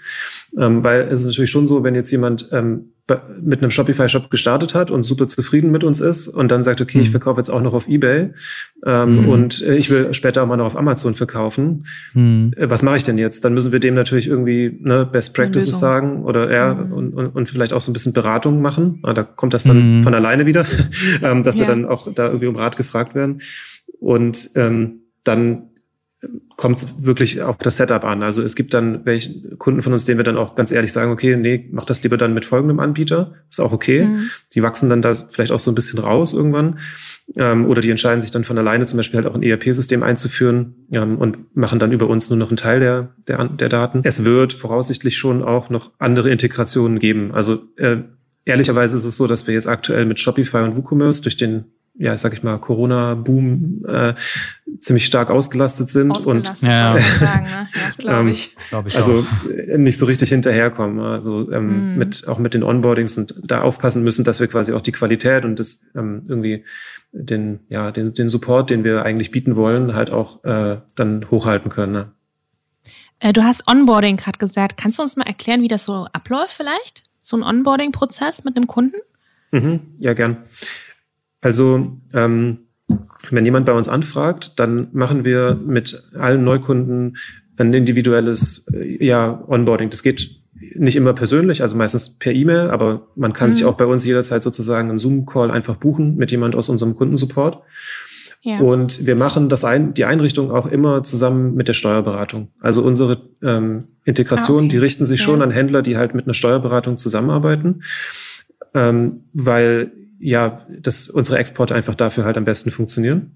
[0.59, 2.93] ähm, weil es ist natürlich schon so, wenn jetzt jemand ähm,
[3.41, 6.99] mit einem Shopify-Shop gestartet hat und super zufrieden mit uns ist und dann sagt, okay,
[6.99, 7.05] mhm.
[7.05, 8.33] ich verkaufe jetzt auch noch auf Ebay
[8.87, 9.29] ähm, mhm.
[9.29, 11.87] und äh, ich will später auch mal noch auf Amazon verkaufen.
[12.15, 12.53] Mhm.
[12.57, 13.45] Äh, was mache ich denn jetzt?
[13.45, 16.93] Dann müssen wir dem natürlich irgendwie ne, Best Practices sagen oder ja, mhm.
[16.93, 19.01] und, und, und vielleicht auch so ein bisschen Beratung machen.
[19.03, 20.03] Ah, da kommt das dann mhm.
[20.03, 20.65] von alleine wieder,
[21.23, 21.63] ähm, dass ja.
[21.63, 23.41] wir dann auch da irgendwie um Rat gefragt werden.
[24.01, 25.71] Und ähm, dann
[26.57, 28.23] kommt es wirklich auf das Setup an.
[28.23, 31.11] Also es gibt dann welche Kunden von uns, denen wir dann auch ganz ehrlich sagen,
[31.11, 34.05] okay, nee, mach das lieber dann mit folgendem Anbieter, ist auch okay.
[34.05, 34.31] Mhm.
[34.55, 36.79] Die wachsen dann da vielleicht auch so ein bisschen raus irgendwann.
[37.37, 40.87] Ähm, oder die entscheiden sich dann von alleine zum Beispiel halt auch ein ERP-System einzuführen
[40.93, 44.01] ähm, und machen dann über uns nur noch einen Teil der, der, der Daten.
[44.05, 47.33] Es wird voraussichtlich schon auch noch andere Integrationen geben.
[47.33, 47.99] Also äh,
[48.45, 51.65] ehrlicherweise ist es so, dass wir jetzt aktuell mit Shopify und WooCommerce durch den
[52.03, 54.15] ja, sag ich mal, Corona-Boom äh,
[54.79, 57.69] ziemlich stark ausgelastet sind Ausgelastet, und Ja, sagen, ne?
[57.75, 58.57] ja, das glaube Ähm, ich.
[58.71, 59.51] Glaube ich also auch.
[59.51, 60.99] äh, nicht so richtig hinterherkommen.
[61.01, 61.99] Also ähm, Mhm.
[61.99, 65.45] mit auch mit den Onboardings und da aufpassen müssen, dass wir quasi auch die Qualität
[65.45, 66.65] und das ähm, irgendwie
[67.13, 71.71] den ja den, den Support, den wir eigentlich bieten wollen, halt auch äh, dann hochhalten
[71.71, 71.93] können.
[71.93, 72.13] Ne?
[73.19, 74.79] Äh, du hast Onboarding gerade gesagt.
[74.81, 77.03] Kannst du uns mal erklären, wie das so abläuft vielleicht?
[77.21, 78.97] So ein Onboarding-Prozess mit einem Kunden?
[79.53, 80.39] Mhm, ja, gern.
[81.41, 82.59] Also, ähm,
[83.31, 87.17] wenn jemand bei uns anfragt, dann machen wir mit allen Neukunden
[87.57, 89.91] ein individuelles äh, ja, Onboarding.
[89.91, 90.41] Das geht
[90.75, 93.53] nicht immer persönlich, also meistens per E-Mail, aber man kann Mhm.
[93.53, 97.63] sich auch bei uns jederzeit sozusagen einen Zoom-Call einfach buchen mit jemand aus unserem Kundensupport.
[98.43, 98.59] Ja.
[98.59, 102.49] Und wir machen das ein, die Einrichtung auch immer zusammen mit der Steuerberatung.
[102.61, 104.69] Also unsere ähm, Integration, Ah, okay.
[104.69, 105.25] die richten sich Ja.
[105.27, 107.83] schon an Händler, die halt mit einer Steuerberatung zusammenarbeiten,
[108.75, 113.33] ähm, weil ja, das, unsere Exporte einfach dafür halt am besten funktionieren.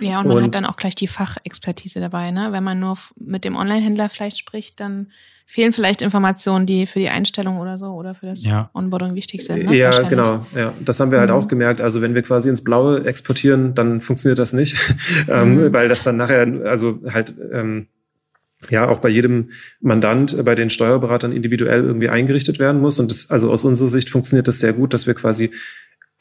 [0.00, 2.48] Ja, und man Und- hat dann auch gleich die Fachexpertise dabei, ne?
[2.50, 5.12] Wenn man nur mit dem Online-Händler vielleicht spricht, dann
[5.46, 8.70] fehlen vielleicht Informationen, die für die Einstellung oder so oder für das Ja.
[8.74, 9.66] Onboarding wichtig sind.
[9.66, 9.76] Ne?
[9.76, 10.46] Ja, genau.
[10.56, 11.36] Ja, das haben wir halt Mhm.
[11.36, 11.80] auch gemerkt.
[11.80, 14.76] Also wenn wir quasi ins Blaue exportieren, dann funktioniert das nicht,
[15.28, 15.72] ähm, Mhm.
[15.72, 17.86] weil das dann nachher, also halt ähm,
[18.70, 22.98] ja auch bei jedem Mandant, äh, bei den Steuerberatern individuell irgendwie eingerichtet werden muss.
[22.98, 25.50] Und das, also aus unserer Sicht funktioniert das sehr gut, dass wir quasi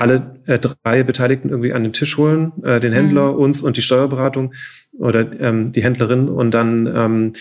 [0.02, 3.82] alle äh, drei Beteiligten irgendwie an den Tisch holen, äh, den Händler, uns und die
[3.82, 4.54] Steuerberatung
[4.98, 7.34] oder ähm, die Händlerin und dann ähm,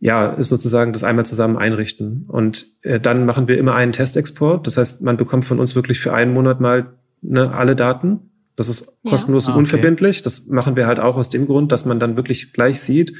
[0.00, 2.24] ja, ist sozusagen das einmal zusammen einrichten.
[2.28, 4.66] Und äh, dann machen wir immer einen Testexport.
[4.66, 8.20] Das heißt, man bekommt von uns wirklich für einen Monat mal ne, alle Daten.
[8.54, 9.10] Das ist Ja.
[9.10, 9.60] kostenlos und Ah, okay.
[9.60, 10.22] unverbindlich.
[10.22, 13.12] Das machen wir halt auch aus dem Grund, dass man dann wirklich gleich sieht,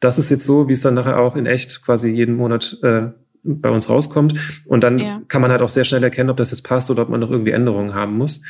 [0.00, 3.08] das ist jetzt so, wie es dann nachher auch in echt quasi jeden Monat äh,
[3.44, 4.34] bei uns rauskommt.
[4.66, 5.20] Und dann Ja.
[5.28, 7.30] kann man halt auch sehr schnell erkennen, ob das jetzt passt oder ob man noch
[7.30, 8.42] irgendwie Änderungen haben muss.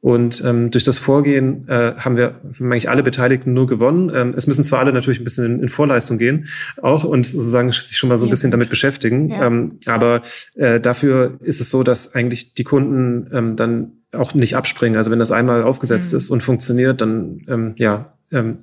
[0.00, 4.12] Und ähm, durch das Vorgehen äh, haben wir eigentlich alle Beteiligten nur gewonnen.
[4.14, 6.48] Ähm, es müssen zwar alle natürlich ein bisschen in, in Vorleistung gehen,
[6.82, 8.54] auch und sozusagen sich schon mal so ein Ja, bisschen gut.
[8.54, 9.30] damit beschäftigen.
[9.30, 9.46] Ja.
[9.46, 10.20] Ähm, aber
[10.56, 14.98] äh, dafür ist es so, dass eigentlich die Kunden ähm, dann auch nicht abspringen.
[14.98, 16.18] Also wenn das einmal aufgesetzt Mhm.
[16.18, 18.58] ist und funktioniert, dann ähm, ja ähm,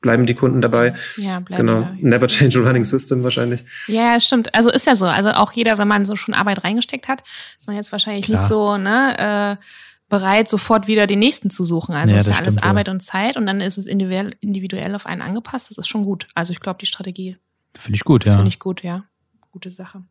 [0.00, 0.94] bleiben die Kunden dabei.
[1.16, 1.80] Ja, bleiben Genau.
[1.82, 1.94] da.
[2.00, 3.64] Never change a running system wahrscheinlich.
[3.86, 4.54] Ja, ja, stimmt.
[4.54, 5.06] Also ist ja so.
[5.06, 7.22] Also auch jeder, wenn man so schon Arbeit reingesteckt hat,
[7.58, 8.40] ist man jetzt wahrscheinlich Klar.
[8.40, 9.64] nicht so ne, äh,
[10.08, 11.94] bereit, sofort wieder den nächsten zu suchen.
[11.94, 12.64] Also Ja, ist ja alles stimmt.
[12.66, 15.70] Arbeit und Zeit und dann ist es individuell, individuell auf einen angepasst.
[15.70, 16.28] Das ist schon gut.
[16.34, 17.36] Also ich glaube, die Strategie
[17.76, 18.34] Finde ich gut, ja.
[18.34, 19.04] finde ich gut, ja.
[19.52, 20.02] Gute Sache.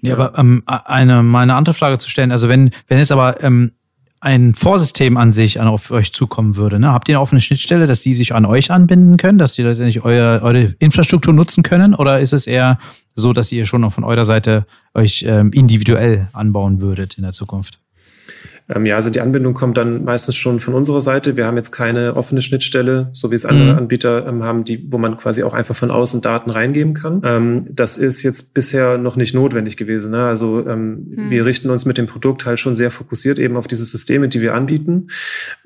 [0.00, 0.14] Nee, Ja.
[0.16, 2.32] aber ähm, eine, mal eine andere Frage zu stellen.
[2.32, 3.72] Also wenn, wenn es aber ähm,
[4.20, 6.92] ein Vorsystem an sich an auf euch zukommen würde, ne?
[6.92, 10.04] habt ihr eine offene Schnittstelle, dass sie sich an euch anbinden können, dass sie letztendlich
[10.04, 11.94] euer, eure Infrastruktur nutzen können?
[11.94, 12.78] Oder ist es eher
[13.14, 17.32] so, dass ihr schon auch von eurer Seite euch ähm, individuell anbauen würdet in der
[17.32, 17.78] Zukunft?
[18.68, 21.36] Ähm, ja, also die Anbindung kommt dann meistens schon von unserer Seite.
[21.36, 23.78] Wir haben jetzt keine offene Schnittstelle, so wie es andere Mhm.
[23.78, 27.22] Anbieter ähm, haben, die, wo man quasi auch einfach von außen Daten reingeben kann.
[27.24, 30.12] Ähm, das ist jetzt bisher noch nicht notwendig gewesen.
[30.12, 30.26] Ne?
[30.26, 31.30] Also ähm, Mhm.
[31.30, 34.40] wir richten uns mit dem Produkt halt schon sehr fokussiert eben auf diese Systeme, die
[34.40, 35.08] wir anbieten.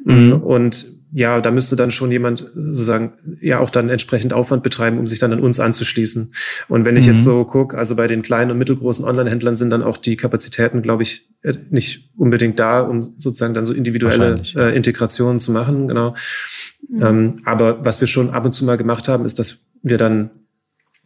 [0.05, 0.35] Mhm.
[0.35, 5.07] Und ja, da müsste dann schon jemand sozusagen ja auch dann entsprechend Aufwand betreiben, um
[5.07, 6.33] sich dann an uns anzuschließen.
[6.69, 7.13] Und wenn ich Mhm.
[7.13, 10.81] jetzt so gucke, also bei den kleinen und mittelgroßen Online-Händlern sind dann auch die Kapazitäten,
[10.81, 15.89] glaube ich, äh, nicht unbedingt da, um sozusagen dann so individuelle äh, Integrationen zu machen.
[15.89, 16.17] Genau.
[16.89, 17.03] Mhm.
[17.03, 20.31] Ähm, aber was wir schon ab und zu mal gemacht haben, ist, dass wir dann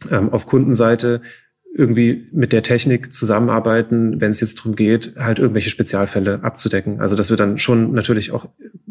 [0.09, 1.21] ähm, auf Kundenseite
[1.77, 6.99] irgendwie mit der Technik zusammenarbeiten, wenn es jetzt darum geht, halt irgendwelche Spezialfälle abzudecken.
[6.99, 8.47] Also dass wir dann schon natürlich auch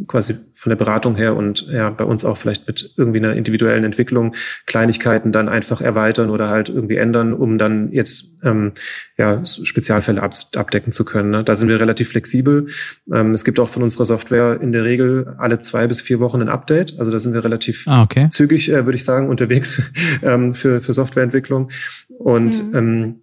[0.07, 3.85] quasi von der Beratung her und ja bei uns auch vielleicht mit irgendwie einer individuellen
[3.85, 4.35] Entwicklung
[4.66, 8.72] Kleinigkeiten dann einfach erweitern oder halt irgendwie ändern, um dann jetzt ähm,
[9.18, 11.31] ja Spezialfälle ab, abdecken zu können.
[11.31, 11.44] Ne?
[11.44, 12.68] Da sind wir relativ flexibel.
[13.12, 16.40] Ähm, es gibt auch von unserer Software in der Regel alle zwei bis vier Wochen
[16.40, 16.99] ein Update.
[16.99, 18.29] Also da sind wir relativ Ah, okay.
[18.31, 19.83] zügig, äh, würde ich sagen, unterwegs
[20.22, 21.70] ähm, für, für Softwareentwicklung.
[22.18, 22.76] Und Mhm.
[22.77, 23.23] Ähm,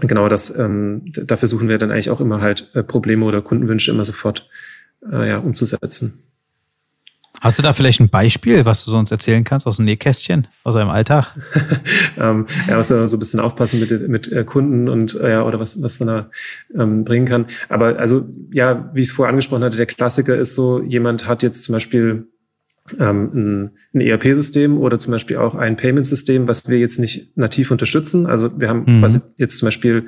[0.00, 3.90] genau das, ähm, da versuchen wir dann eigentlich auch immer halt äh, Probleme oder Kundenwünsche
[3.90, 4.48] immer sofort
[5.10, 6.24] äh, ja, umzusetzen.
[7.40, 10.74] Hast du da vielleicht ein Beispiel, was du sonst erzählen kannst aus dem Nähkästchen, aus
[10.74, 11.36] eurem Alltag?
[12.18, 15.42] ähm, ja, muss man so ein bisschen aufpassen mit, mit äh, Kunden und äh, ja,
[15.44, 16.30] oder was, was man da
[16.74, 17.46] ähm, bringen kann.
[17.68, 21.44] Aber also, ja, wie ich es vorher angesprochen hatte, der Klassiker ist so, jemand hat
[21.44, 22.26] jetzt zum Beispiel
[22.98, 27.70] ähm, ein, ein ERP-System oder zum Beispiel auch ein Payment-System, was wir jetzt nicht nativ
[27.70, 28.26] unterstützen.
[28.26, 29.00] Also wir haben Mhm.
[29.00, 30.06] quasi jetzt zum Beispiel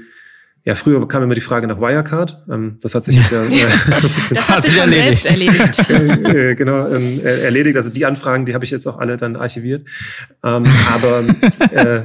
[0.63, 2.43] ja, früher kam immer die Frage nach Wirecard.
[2.51, 3.51] Ähm, das hat sich jetzt ja äh, ein
[4.15, 5.23] bisschen Das Hat sich erledigt.
[5.23, 5.31] selbst
[5.91, 5.91] erledigt.
[6.35, 7.77] äh, genau, ähm, äh, erledigt.
[7.77, 9.87] Also die Anfragen, die habe ich jetzt auch alle dann archiviert.
[10.45, 11.25] Ähm, aber
[11.73, 12.03] äh,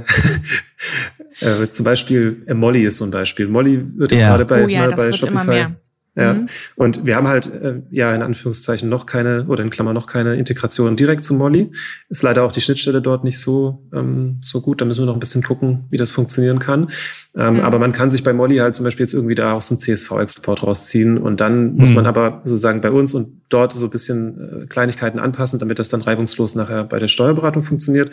[1.63, 3.47] äh, zum Beispiel äh, Molly ist so ein Beispiel.
[3.49, 4.29] Molly wird jetzt Ja.
[4.29, 5.75] gerade bei, oh ja, ne, das bei wird immer Shopify mehr.
[6.15, 6.47] Ja, mhm.
[6.75, 10.35] und wir haben halt, äh, ja, in Anführungszeichen noch keine, oder in Klammer noch keine
[10.35, 11.71] Integration direkt zu Molly.
[12.07, 14.79] Ist leider auch die Schnittstelle dort nicht so, ähm, so gut.
[14.79, 16.89] Da müssen wir noch ein bisschen gucken, wie das funktionieren kann.
[17.37, 17.59] Ähm, mhm.
[17.61, 19.79] Aber man kann sich bei Molly halt zum Beispiel jetzt irgendwie da auch so einen
[19.79, 21.77] CSV-Export rausziehen und dann mhm.
[21.77, 25.79] muss man aber sozusagen bei uns und dort so ein bisschen äh, Kleinigkeiten anpassen, damit
[25.79, 28.11] das dann reibungslos nachher bei der Steuerberatung funktioniert.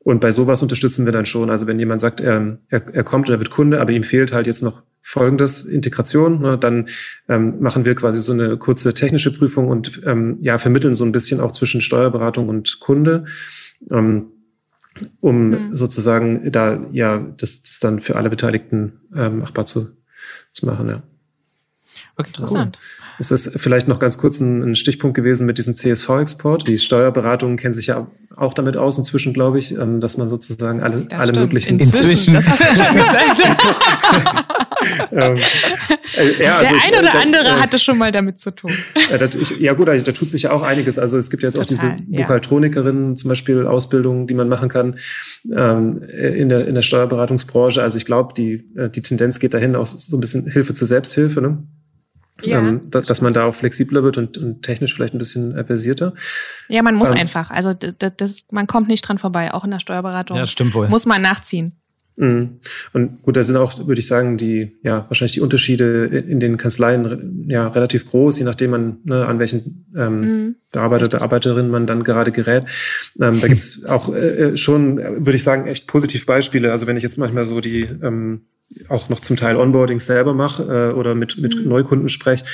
[0.00, 1.50] Und bei sowas unterstützen wir dann schon.
[1.50, 4.46] Also wenn jemand sagt, er, er, er kommt oder wird Kunde, aber ihm fehlt halt
[4.46, 6.40] jetzt noch folgendes Integration.
[6.40, 6.86] Ne, dann
[7.28, 11.12] ähm, machen wir quasi so eine kurze technische Prüfung und ähm, ja, vermitteln so ein
[11.12, 13.24] bisschen auch zwischen Steuerberatung und Kunde.
[13.90, 14.26] Ähm,
[15.20, 15.76] um mhm.
[15.76, 19.88] sozusagen da ja das, das dann für alle Beteiligten ähm, machbar zu,
[20.52, 21.02] zu machen, ja.
[22.16, 22.78] Okay, interessant.
[22.78, 23.00] Cool.
[23.18, 26.66] Ist das vielleicht noch ganz kurz ein, ein Stichpunkt gewesen mit diesem CSV-Export?
[26.66, 30.82] Die Steuerberatungen kennen sich ja auch damit aus inzwischen, glaube ich, ähm, dass man sozusagen
[30.82, 31.78] alle, alle möglichen...
[31.78, 32.32] Inzwischen.
[32.32, 34.56] Das hast du schon gesagt.
[35.12, 35.36] ähm,
[36.16, 38.72] äh, ja, also Der ein oder ich, andere äh, hatte schon mal damit zu tun.
[39.10, 40.98] Äh, das, ich, ja gut, also, da tut sich ja auch einiges.
[40.98, 44.98] Also es gibt jetzt Total, auch diese Buchhaltronikerinnen zum Beispiel Ausbildungen, die man machen kann
[45.54, 47.82] ähm, in, der, in der Steuerberatungsbranche.
[47.82, 50.86] Also ich glaube, die, äh, die Tendenz geht dahin, auch so ein bisschen Hilfe zur
[50.86, 51.40] Selbsthilfe.
[51.40, 51.62] Ne?
[52.42, 55.52] Ja, ähm, da, dass man da auch flexibler wird und, und technisch vielleicht ein bisschen
[55.66, 56.14] versierter.
[56.68, 57.50] Ja, man muss ähm, einfach.
[57.50, 60.36] Also das, das, man kommt nicht dran vorbei, auch in der Steuerberatung.
[60.36, 60.88] Ja, stimmt wohl.
[60.88, 61.79] Muss man nachziehen.
[62.20, 62.60] Mhm.
[62.92, 66.58] Und gut, da sind auch, würde ich sagen, die, ja, wahrscheinlich die Unterschiede in den
[66.58, 70.56] Kanzleien ja relativ groß, je nachdem man, ne, an welchen ähm, mhm.
[70.70, 72.64] Bearbeiter, Arbeiterin man dann gerade gerät.
[73.18, 76.70] Ähm, da gibt's auch äh, schon, würde ich sagen, echt positiv Beispiele.
[76.70, 78.42] Also wenn ich jetzt manchmal so die ähm,
[78.88, 81.68] auch noch zum Teil Onboarding selber mache äh, oder mit, mit mhm.
[81.70, 82.44] Neukunden spreche,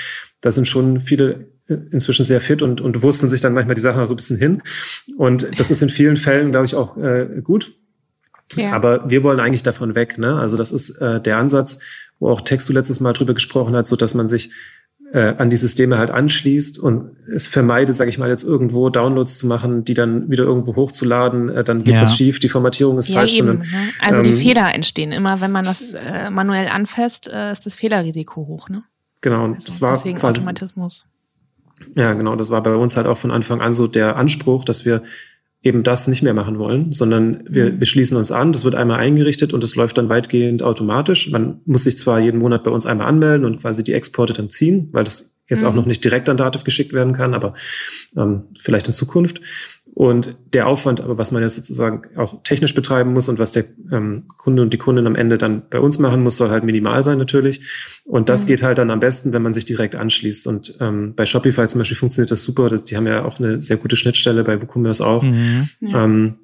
[0.42, 1.48] da sind schon viele
[1.90, 4.38] inzwischen sehr fit und, und wursteln sich dann manchmal die Sachen auch so ein bisschen
[4.38, 4.62] hin.
[5.16, 7.74] Und das ist in vielen Fällen, glaube ich, auch äh, gut
[8.55, 8.73] ja.
[8.73, 10.19] Aber wir wollen eigentlich davon weg.
[10.19, 10.39] Ne?
[10.39, 11.79] Also das ist äh, der Ansatz,
[12.19, 14.51] wo auch Textu letztes Mal drüber gesprochen hat, so dass man sich
[15.13, 19.39] äh, an die Systeme halt anschließt und es vermeidet, sage ich mal, jetzt irgendwo Downloads
[19.39, 22.03] zu machen, die dann wieder irgendwo hochzuladen, äh, dann geht ja.
[22.03, 23.37] was schief, die Formatierung ist ja, falsch.
[23.37, 23.89] Eben, sondern, ne?
[24.01, 27.75] Also ähm, die Fehler entstehen immer, wenn man das äh, manuell anfasst, äh, ist das
[27.75, 28.69] Fehlerrisiko hoch.
[28.69, 28.83] Ne?
[29.21, 31.07] Genau, und also das war quasi Automatismus.
[31.95, 34.85] Ja, genau, das war bei uns halt auch von Anfang an so der Anspruch, dass
[34.85, 35.03] wir
[35.66, 37.81] eben das nicht mehr machen wollen, sondern wir, mhm.
[37.81, 41.31] wir schließen uns an, das wird einmal eingerichtet und es läuft dann weitgehend automatisch.
[41.31, 44.48] Man muss sich zwar jeden Monat bei uns einmal anmelden und quasi die Exporte dann
[44.48, 45.68] ziehen, weil das jetzt mhm.
[45.68, 47.55] auch noch nicht direkt an Dativ geschickt werden kann, aber
[48.16, 49.40] ähm, vielleicht in Zukunft.
[49.97, 53.65] Und der Aufwand, aber was man jetzt sozusagen auch technisch betreiben muss und was der
[53.91, 57.03] ähm, Kunde und die Kundin am Ende dann bei uns machen muss, soll halt minimal
[57.03, 57.63] sein natürlich.
[58.05, 58.49] Und das mhm.
[58.49, 60.49] geht halt dann am besten, wenn man sich direkt anschließt.
[60.49, 62.69] Und ähm, bei Shopify zum Beispiel funktioniert das super.
[62.69, 65.23] Die haben ja auch eine sehr gute Schnittstelle, bei WooCommerce auch.
[65.23, 65.71] Mhm.
[65.81, 66.05] Ja.
[66.05, 66.35] Ähm,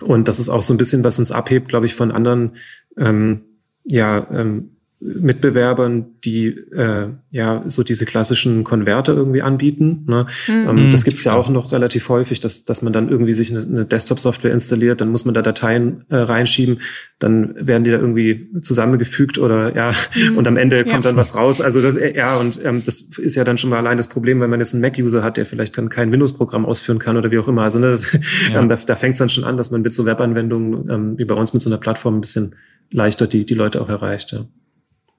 [0.00, 2.52] und das ist auch so ein bisschen, was uns abhebt, glaube ich, von anderen
[2.96, 3.42] ähm,
[3.84, 4.75] ja, ähm,
[5.06, 10.04] Mitbewerbern, die äh, ja so diese klassischen Konverter irgendwie anbieten.
[10.06, 10.26] Ne?
[10.48, 10.68] Mhm.
[10.68, 13.62] Ähm, das gibt's ja auch noch relativ häufig, dass, dass man dann irgendwie sich eine,
[13.62, 16.80] eine Desktop-Software installiert, dann muss man da Dateien äh, reinschieben,
[17.18, 20.38] dann werden die da irgendwie zusammengefügt oder ja, mhm.
[20.38, 21.10] und am Ende kommt ja.
[21.10, 21.60] dann was raus.
[21.60, 24.50] Also das, ja, und ähm, das ist ja dann schon mal allein das Problem, wenn
[24.50, 27.48] man jetzt einen Mac-User hat, der vielleicht dann kein Windows-Programm ausführen kann oder wie auch
[27.48, 27.62] immer.
[27.62, 28.18] Also ne, das, ja.
[28.60, 31.24] ähm, da, da fängt es dann schon an, dass man mit so Webanwendungen ähm, wie
[31.24, 32.56] bei uns mit so einer Plattform ein bisschen
[32.90, 34.32] leichter die, die Leute auch erreicht.
[34.32, 34.46] Ja.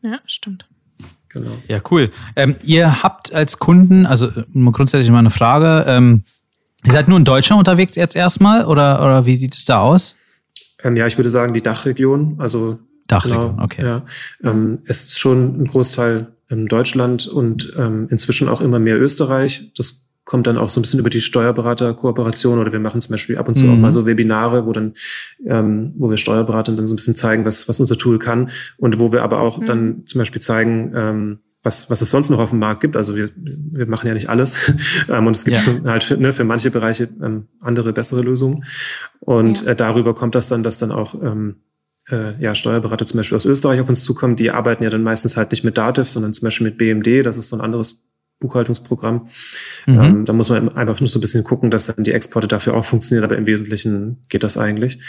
[0.01, 0.67] Ja, stimmt.
[1.29, 1.51] Genau.
[1.67, 2.11] Ja, cool.
[2.35, 6.23] Ähm, ihr habt als Kunden, also äh, grundsätzlich mal eine Frage, ähm,
[6.83, 10.15] ihr seid nur in Deutschland unterwegs jetzt erstmal oder, oder wie sieht es da aus?
[10.83, 13.83] Ähm, ja, ich würde sagen die Dachregion, also Dachregion, genau, okay.
[13.83, 14.05] Ja,
[14.43, 19.71] ähm, es ist schon ein Großteil in Deutschland und ähm, inzwischen auch immer mehr Österreich.
[19.75, 23.37] Das kommt dann auch so ein bisschen über die Steuerberater-Kooperation oder wir machen zum Beispiel
[23.37, 23.71] ab und zu mhm.
[23.71, 24.93] auch mal so Webinare, wo dann,
[25.45, 28.99] ähm, wo wir Steuerberatern dann so ein bisschen zeigen, was, was unser Tool kann und
[28.99, 29.65] wo wir aber auch mhm.
[29.65, 32.97] dann zum Beispiel zeigen, ähm, was, was es sonst noch auf dem Markt gibt.
[32.97, 34.57] Also wir, wir machen ja nicht alles.
[35.09, 35.83] ähm, und es gibt ja.
[35.85, 38.65] halt für, ne, für manche Bereiche ähm, andere, bessere Lösungen.
[39.21, 39.71] Und ja.
[39.71, 41.55] äh, darüber kommt das dann, dass dann auch ähm,
[42.09, 44.35] äh, ja, Steuerberater zum Beispiel aus Österreich auf uns zukommen.
[44.35, 47.25] Die arbeiten ja dann meistens halt nicht mit Dativ, sondern zum Beispiel mit BMD.
[47.25, 49.29] Das ist so ein anderes Buchhaltungsprogramm.
[49.85, 49.99] Mhm.
[49.99, 52.75] Ähm, da muss man einfach nur so ein bisschen gucken, dass dann die Exporte dafür
[52.75, 54.99] auch funktionieren, aber im Wesentlichen geht das eigentlich.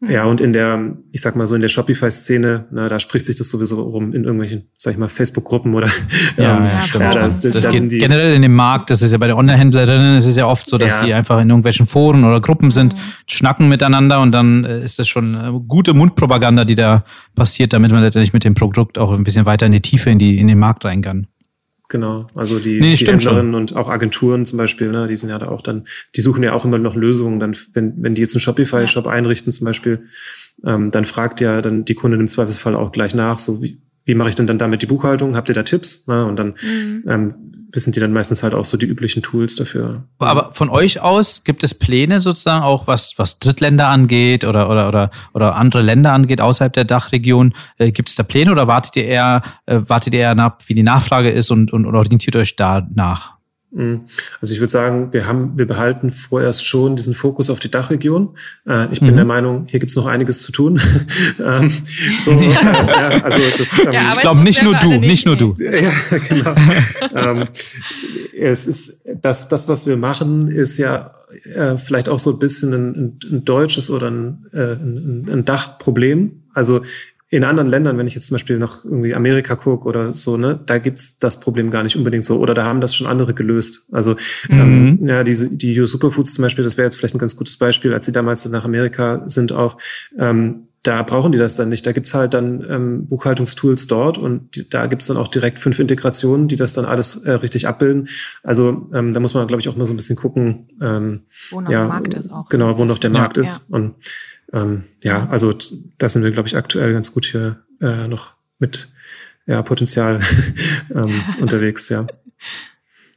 [0.00, 0.10] Mhm.
[0.10, 3.36] Ja, und in der, ich sag mal so in der Shopify-Szene, na, da spricht sich
[3.36, 5.88] das sowieso rum in irgendwelchen, sag ich mal, Facebook-Gruppen oder
[6.36, 7.04] ja, ähm, ja, stimmt.
[7.04, 10.16] Ja, da, das da geht generell in dem Markt, das ist ja bei den Online-Händlerinnen,
[10.16, 11.06] es ist ja oft so, dass ja.
[11.06, 12.98] die einfach in irgendwelchen Foren oder Gruppen sind, mhm.
[13.26, 17.90] schnacken miteinander und dann äh, ist das schon äh, gute Mundpropaganda, die da passiert, damit
[17.90, 20.48] man letztendlich mit dem Produkt auch ein bisschen weiter in die Tiefe in die in
[20.48, 21.26] den Markt rein kann.
[21.88, 25.38] Genau, also die, nee, die Händlerinnen und auch Agenturen zum Beispiel, ne, die sind ja
[25.38, 27.38] da auch dann, die suchen ja auch immer noch Lösungen.
[27.38, 30.06] Dann, wenn, wenn die jetzt einen Shopify-Shop einrichten zum Beispiel,
[30.64, 34.14] ähm, dann fragt ja dann die Kundin im Zweifelsfall auch gleich nach, so wie, wie
[34.14, 35.36] mache ich denn dann damit die Buchhaltung?
[35.36, 36.04] Habt ihr da Tipps?
[36.08, 37.04] Na, und dann mhm.
[37.06, 37.34] ähm,
[37.72, 40.04] wissen die dann meistens halt auch so die üblichen Tools dafür.
[40.18, 44.88] Aber von euch aus gibt es Pläne sozusagen auch, was, was Drittländer angeht oder, oder,
[44.88, 47.54] oder, oder andere Länder angeht außerhalb der Dachregion?
[47.78, 50.74] Äh, gibt es da Pläne oder wartet ihr eher, äh, wartet ihr eher nach, wie
[50.74, 53.32] die Nachfrage ist und, und, und orientiert euch da nach?
[53.32, 53.35] Mhm.
[54.40, 58.36] Also ich würde sagen, wir haben, wir behalten vorerst schon diesen Fokus auf die Dachregion.
[58.66, 59.16] Äh, ich bin mhm.
[59.16, 60.80] der Meinung, hier gibt es noch einiges zu tun.
[61.38, 61.70] ähm,
[62.24, 65.56] so, äh, ja, also das, ähm, ja, ich glaube nicht nur du, nicht, nur du.
[65.58, 66.54] Ja, genau.
[67.14, 67.48] ähm,
[68.34, 72.72] es ist das, das, was wir machen, ist ja äh, vielleicht auch so ein bisschen
[72.72, 76.44] ein, ein, ein deutsches oder ein, äh, ein, ein Dachproblem.
[76.54, 76.80] Also
[77.36, 80.58] in anderen Ländern, wenn ich jetzt zum Beispiel nach irgendwie Amerika gucke oder so, ne,
[80.64, 82.38] da gibt's das Problem gar nicht unbedingt so.
[82.38, 83.88] Oder da haben das schon andere gelöst.
[83.92, 84.16] Also
[84.48, 84.98] mhm.
[84.98, 87.58] ähm, ja, diese die US Superfoods zum Beispiel, das wäre jetzt vielleicht ein ganz gutes
[87.58, 89.76] Beispiel, als sie damals nach Amerika sind auch.
[90.18, 91.84] Ähm, da brauchen die das dann nicht.
[91.86, 95.78] Da gibt's halt dann ähm, Buchhaltungstools dort und die, da gibt's dann auch direkt fünf
[95.78, 98.08] Integrationen, die das dann alles äh, richtig abbilden.
[98.42, 100.68] Also ähm, da muss man, glaube ich, auch mal so ein bisschen gucken.
[100.80, 102.48] Ähm, wo noch ja, der Markt ist auch.
[102.48, 103.70] Genau, wo noch der ja, Markt ist.
[103.70, 103.76] Ja.
[103.76, 103.96] Und
[104.56, 105.54] ähm, ja, also
[105.98, 108.88] da sind wir, glaube ich, aktuell ganz gut hier äh, noch mit
[109.46, 110.20] ja, Potenzial
[110.94, 112.06] ähm, unterwegs, ja.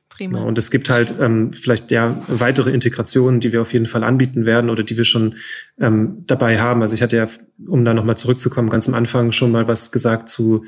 [0.09, 0.41] Prima.
[0.41, 4.45] und es gibt halt ähm, vielleicht ja weitere Integrationen, die wir auf jeden Fall anbieten
[4.45, 5.35] werden oder die wir schon
[5.79, 6.81] ähm, dabei haben.
[6.81, 7.29] Also ich hatte ja,
[7.65, 10.65] um da nochmal zurückzukommen, ganz am Anfang schon mal was gesagt zu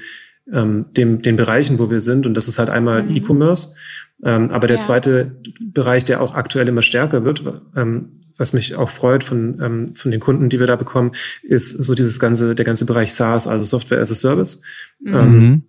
[0.54, 2.26] ähm, dem, den Bereichen, wo wir sind.
[2.26, 3.18] Und das ist halt einmal mhm.
[3.18, 3.76] E-Commerce.
[4.24, 4.84] Ähm, aber der ja.
[4.84, 7.44] zweite Bereich, der auch aktuell immer stärker wird,
[7.76, 11.12] ähm, was mich auch freut von, ähm, von den Kunden, die wir da bekommen,
[11.44, 14.62] ist so dieses ganze, der ganze Bereich SaaS, also Software as a Service.
[15.00, 15.16] Mhm.
[15.16, 15.64] Ähm,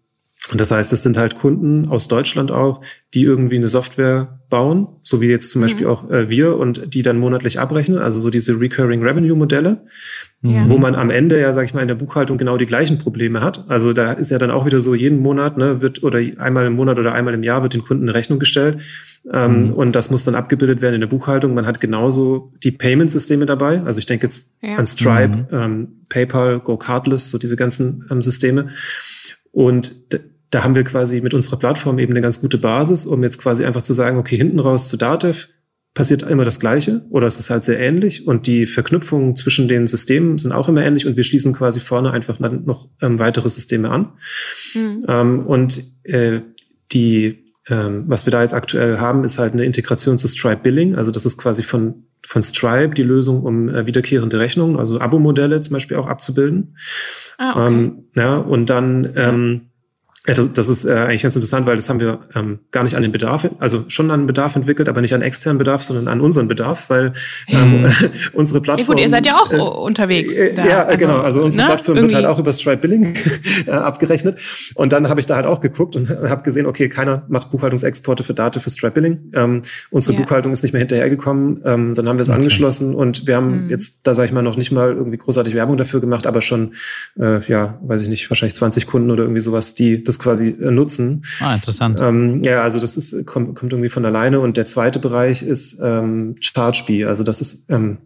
[0.50, 2.80] und das heißt, das sind halt Kunden aus Deutschland auch,
[3.14, 5.64] die irgendwie eine Software bauen, so wie jetzt zum mhm.
[5.64, 9.86] Beispiel auch äh, wir und die dann monatlich abrechnen, also so diese Recurring Revenue Modelle,
[10.42, 10.68] ja.
[10.68, 13.40] wo man am Ende ja, sag ich mal, in der Buchhaltung genau die gleichen Probleme
[13.40, 13.64] hat.
[13.68, 16.72] Also da ist ja dann auch wieder so, jeden Monat ne, wird oder einmal im
[16.72, 18.78] Monat oder einmal im Jahr wird den Kunden eine Rechnung gestellt.
[19.30, 19.72] Ähm, mhm.
[19.74, 21.54] Und das muss dann abgebildet werden in der Buchhaltung.
[21.54, 23.82] Man hat genauso die Payment-Systeme dabei.
[23.82, 24.76] Also ich denke jetzt ja.
[24.76, 25.46] an Stripe, mhm.
[25.52, 28.70] ähm, PayPal, Go Cardless, so diese ganzen ähm, Systeme.
[29.52, 29.94] Und
[30.50, 33.64] da haben wir quasi mit unserer Plattform eben eine ganz gute Basis, um jetzt quasi
[33.64, 35.48] einfach zu sagen, okay, hinten raus zu Datev
[35.94, 39.86] passiert immer das Gleiche oder es ist halt sehr ähnlich und die Verknüpfungen zwischen den
[39.86, 43.90] Systemen sind auch immer ähnlich und wir schließen quasi vorne einfach noch ähm, weitere Systeme
[43.90, 44.12] an.
[44.74, 45.04] Mhm.
[45.06, 46.40] Ähm, und äh,
[46.92, 50.96] die ähm, was wir da jetzt aktuell haben, ist halt eine Integration zu Stripe Billing.
[50.96, 55.60] Also das ist quasi von, von Stripe die Lösung, um äh, wiederkehrende Rechnungen, also Abo-Modelle
[55.60, 56.76] zum Beispiel auch abzubilden.
[57.38, 57.72] Ah, okay.
[57.72, 59.71] Ähm, ja, und dann ähm,
[60.26, 62.94] ja, das, das ist äh, eigentlich ganz interessant, weil das haben wir ähm, gar nicht
[62.94, 66.06] an den Bedarf, also schon an den Bedarf entwickelt, aber nicht an externen Bedarf, sondern
[66.06, 67.12] an unseren Bedarf, weil
[67.48, 68.10] ähm, hm.
[68.32, 68.86] unsere Plattform.
[68.86, 70.38] Ja, gut, ihr seid ja auch äh, unterwegs.
[70.38, 70.54] Äh.
[70.54, 71.18] Ja, also, genau.
[71.18, 71.68] Also unsere ne?
[71.70, 72.14] Plattform Irgendwie.
[72.14, 73.14] wird halt auch über Stripe Billing
[73.66, 74.38] äh, abgerechnet.
[74.76, 78.22] Und dann habe ich da halt auch geguckt und habe gesehen, okay, keiner macht Buchhaltungsexporte
[78.22, 79.32] für Daten für Stripe Billing.
[79.34, 80.20] Ähm, unsere ja.
[80.20, 81.62] Buchhaltung ist nicht mehr hinterhergekommen.
[81.64, 82.38] Ähm, dann haben wir es okay.
[82.38, 83.70] angeschlossen und wir haben mhm.
[83.70, 86.74] jetzt, da sage ich mal, noch nicht mal irgendwie großartig Werbung dafür gemacht, aber schon,
[87.18, 90.70] äh, ja, weiß ich nicht, wahrscheinlich 20 Kunden oder irgendwie sowas, die das quasi äh,
[90.70, 91.24] nutzen.
[91.40, 91.98] Ah, interessant.
[92.00, 94.40] Ähm, ja, also das ist, kommt, kommt irgendwie von alleine.
[94.40, 97.04] Und der zweite Bereich ist ähm, ChargeBee.
[97.04, 97.98] Also das ist, ähm,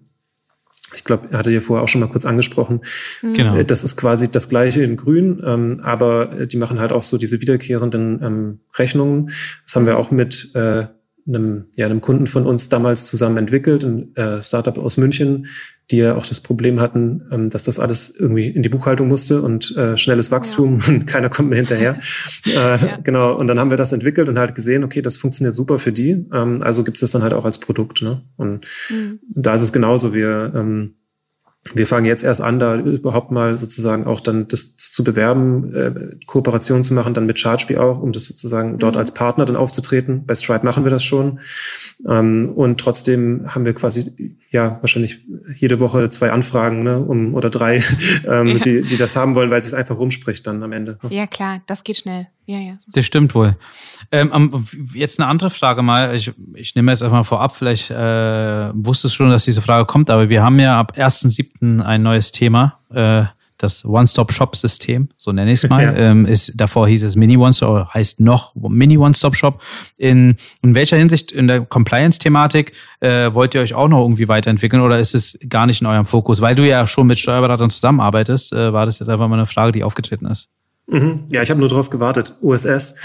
[0.94, 2.80] ich glaube, er hatte ja vorher auch schon mal kurz angesprochen.
[3.22, 3.34] Mhm.
[3.34, 3.56] Genau.
[3.56, 7.18] Äh, das ist quasi das gleiche in Grün, ähm, aber die machen halt auch so
[7.18, 9.30] diese wiederkehrenden ähm, Rechnungen.
[9.64, 10.86] Das haben wir auch mit äh,
[11.26, 15.46] einem, ja, einem Kunden von uns damals zusammen entwickelt, ein äh, Startup aus München,
[15.90, 19.42] die ja auch das Problem hatten, ähm, dass das alles irgendwie in die Buchhaltung musste
[19.42, 20.88] und äh, schnelles Wachstum ja.
[20.88, 21.98] und keiner kommt mehr hinterher.
[22.46, 22.98] äh, ja.
[23.02, 25.92] Genau, und dann haben wir das entwickelt und halt gesehen, okay, das funktioniert super für
[25.92, 26.26] die.
[26.32, 28.02] Ähm, also gibt's das dann halt auch als Produkt.
[28.02, 28.22] Ne?
[28.36, 29.20] Und mhm.
[29.28, 30.12] da ist es genauso.
[30.12, 30.94] Wir ähm,
[31.74, 35.74] wir fangen jetzt erst an, da überhaupt mal sozusagen auch dann das, das zu bewerben,
[35.74, 38.78] äh, Kooperation zu machen, dann mit ChargeBee auch, um das sozusagen mhm.
[38.78, 40.24] dort als Partner dann aufzutreten.
[40.26, 41.40] Bei Stripe machen wir das schon.
[42.08, 45.20] Ähm, und trotzdem haben wir quasi, ja, wahrscheinlich
[45.58, 47.82] jede Woche zwei Anfragen, ne, um, oder drei,
[48.26, 48.58] ähm, ja.
[48.58, 50.98] die, die das haben wollen, weil es sich einfach rumspricht dann am Ende.
[51.10, 52.28] Ja, klar, das geht schnell.
[52.46, 52.74] Ja, ja.
[52.92, 53.56] Das stimmt wohl.
[54.12, 54.64] Ähm,
[54.94, 56.14] jetzt eine andere Frage mal.
[56.14, 60.08] Ich, ich nehme jetzt erstmal vorab, vielleicht äh, wusstest du schon, dass diese Frage kommt,
[60.08, 61.80] aber wir haben ja ab 1.7.
[61.80, 62.78] ein neues Thema.
[62.90, 63.24] Äh,
[63.58, 65.92] das One-Stop-Shop-System, so nenne ich es mal, ja.
[65.94, 69.60] ähm, ist, davor hieß es Mini One-Stop, heißt noch Mini One-Stop-Shop.
[69.96, 74.82] In, in welcher Hinsicht in der Compliance-Thematik äh, wollt ihr euch auch noch irgendwie weiterentwickeln
[74.82, 76.40] oder ist es gar nicht in eurem Fokus?
[76.40, 79.72] Weil du ja schon mit Steuerberatern zusammenarbeitest, äh, war das jetzt einfach mal eine Frage,
[79.72, 80.50] die aufgetreten ist.
[80.88, 81.24] Mhm.
[81.32, 82.34] Ja, ich habe nur drauf gewartet.
[82.40, 82.94] USS.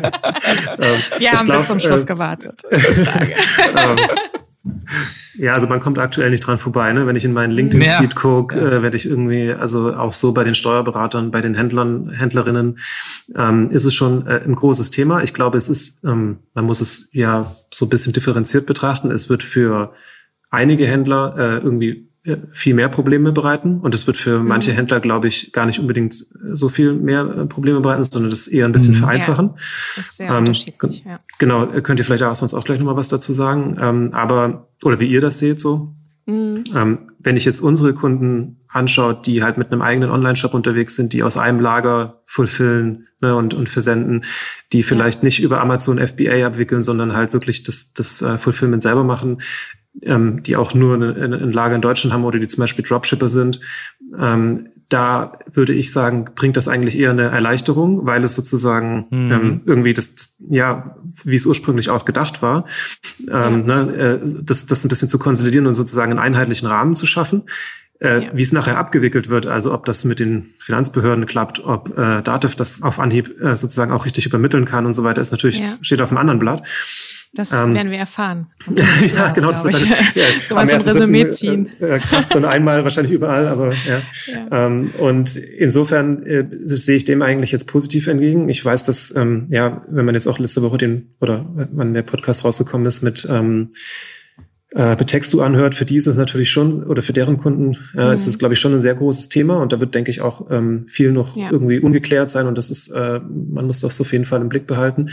[0.00, 2.62] Ähm, Wir haben glaub, bis zum Schluss äh, gewartet.
[2.70, 3.98] ähm,
[5.36, 6.92] Ja, also man kommt aktuell nicht dran vorbei.
[6.92, 7.06] Ne?
[7.06, 10.54] Wenn ich in meinen LinkedIn-Feed gucke, äh, werde ich irgendwie, also auch so bei den
[10.54, 12.78] Steuerberatern, bei den Händlern, Händlerinnen,
[13.34, 15.22] ähm, ist es schon äh, ein großes Thema.
[15.22, 19.10] Ich glaube, es ist, ähm, man muss es ja so ein bisschen differenziert betrachten.
[19.10, 19.92] Es wird für
[20.50, 22.08] einige Händler äh, irgendwie
[22.52, 24.48] viel mehr Probleme bereiten und es wird für mhm.
[24.48, 26.14] manche Händler, glaube ich, gar nicht unbedingt
[26.52, 28.98] so viel mehr äh, Probleme bereiten, sondern das eher ein bisschen mhm.
[28.98, 29.46] vereinfachen.
[29.48, 29.56] Ja,
[29.96, 31.18] das ist sehr ähm, unterschiedlich, ja.
[31.38, 33.76] Genau, könnt ihr vielleicht auch sonst auch gleich nochmal was dazu sagen.
[33.80, 35.94] Ähm, aber, oder wie ihr das seht so.
[36.26, 36.64] Mhm.
[36.74, 41.14] Ähm, wenn ich jetzt unsere Kunden anschaue, die halt mit einem eigenen Online-Shop unterwegs sind,
[41.14, 44.24] die aus einem Lager fulfillen ne, und, und versenden,
[44.72, 45.24] die vielleicht ja.
[45.24, 49.40] nicht über Amazon FBA abwickeln, sondern halt wirklich das, das uh, Fulfillment selber machen,
[50.02, 53.28] ähm, die auch nur ein, ein Lager in Deutschland haben oder die zum Beispiel Dropshipper
[53.28, 53.60] sind,
[54.18, 59.32] ähm, da würde ich sagen, bringt das eigentlich eher eine Erleichterung, weil es sozusagen mhm.
[59.32, 62.64] ähm, irgendwie das, ja, wie es ursprünglich auch gedacht war,
[63.30, 67.06] ähm, ne, äh, das, das ein bisschen zu konsolidieren und sozusagen einen einheitlichen Rahmen zu
[67.06, 67.42] schaffen.
[68.00, 68.30] Äh, ja.
[68.32, 72.54] Wie es nachher abgewickelt wird, also ob das mit den Finanzbehörden klappt, ob äh, Dativ
[72.54, 75.76] das auf Anhieb äh, sozusagen auch richtig übermitteln kann und so weiter, ist natürlich, ja.
[75.80, 76.62] steht auf einem anderen Blatt.
[77.34, 78.46] Das ähm, werden wir erfahren.
[79.14, 79.50] ja, genau.
[79.50, 81.68] Das wird dann, ja, so ein Resümee ziehen.
[81.80, 82.00] Äh, äh,
[82.30, 84.02] dann einmal wahrscheinlich überall, aber ja.
[84.26, 84.66] ja.
[84.66, 88.48] Ähm, und insofern äh, sehe ich dem eigentlich jetzt positiv entgegen.
[88.48, 92.02] Ich weiß, dass, ähm, ja, wenn man jetzt auch letzte Woche den, oder wann der
[92.02, 93.70] Podcast rausgekommen ist mit, ähm,
[94.70, 98.12] äh, Betextu anhört, für die ist es natürlich schon, oder für deren Kunden äh, mhm.
[98.12, 100.50] ist es, glaube ich, schon ein sehr großes Thema und da wird, denke ich, auch
[100.50, 101.50] ähm, viel noch ja.
[101.50, 104.66] irgendwie ungeklärt sein und das ist, äh, man muss das auf jeden Fall im Blick
[104.66, 105.08] behalten.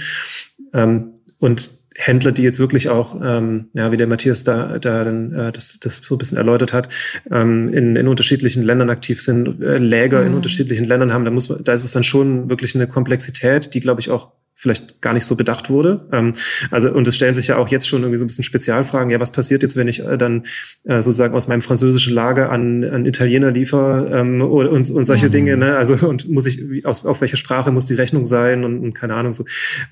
[0.74, 5.34] Ähm, und Händler, die jetzt wirklich auch, ähm, ja, wie der Matthias da, da dann
[5.34, 6.90] äh, das, das so ein bisschen erläutert hat,
[7.32, 10.28] ähm, in, in unterschiedlichen Ländern aktiv sind, äh, Läger mhm.
[10.28, 13.74] in unterschiedlichen Ländern haben, da muss man, da ist es dann schon wirklich eine Komplexität,
[13.74, 16.08] die, glaube ich, auch vielleicht gar nicht so bedacht wurde.
[16.12, 16.34] Ähm,
[16.72, 19.10] also und es stellen sich ja auch jetzt schon irgendwie so ein bisschen Spezialfragen.
[19.12, 20.44] Ja, was passiert jetzt, wenn ich äh, dann
[20.86, 25.32] äh, sozusagen aus meinem französischen Lager an, an Italiener liefere ähm, und, und solche mhm.
[25.32, 25.58] Dinge.
[25.58, 25.76] Ne?
[25.76, 29.16] Also und muss ich aus, auf welche Sprache muss die Rechnung sein und, und keine
[29.16, 29.44] Ahnung so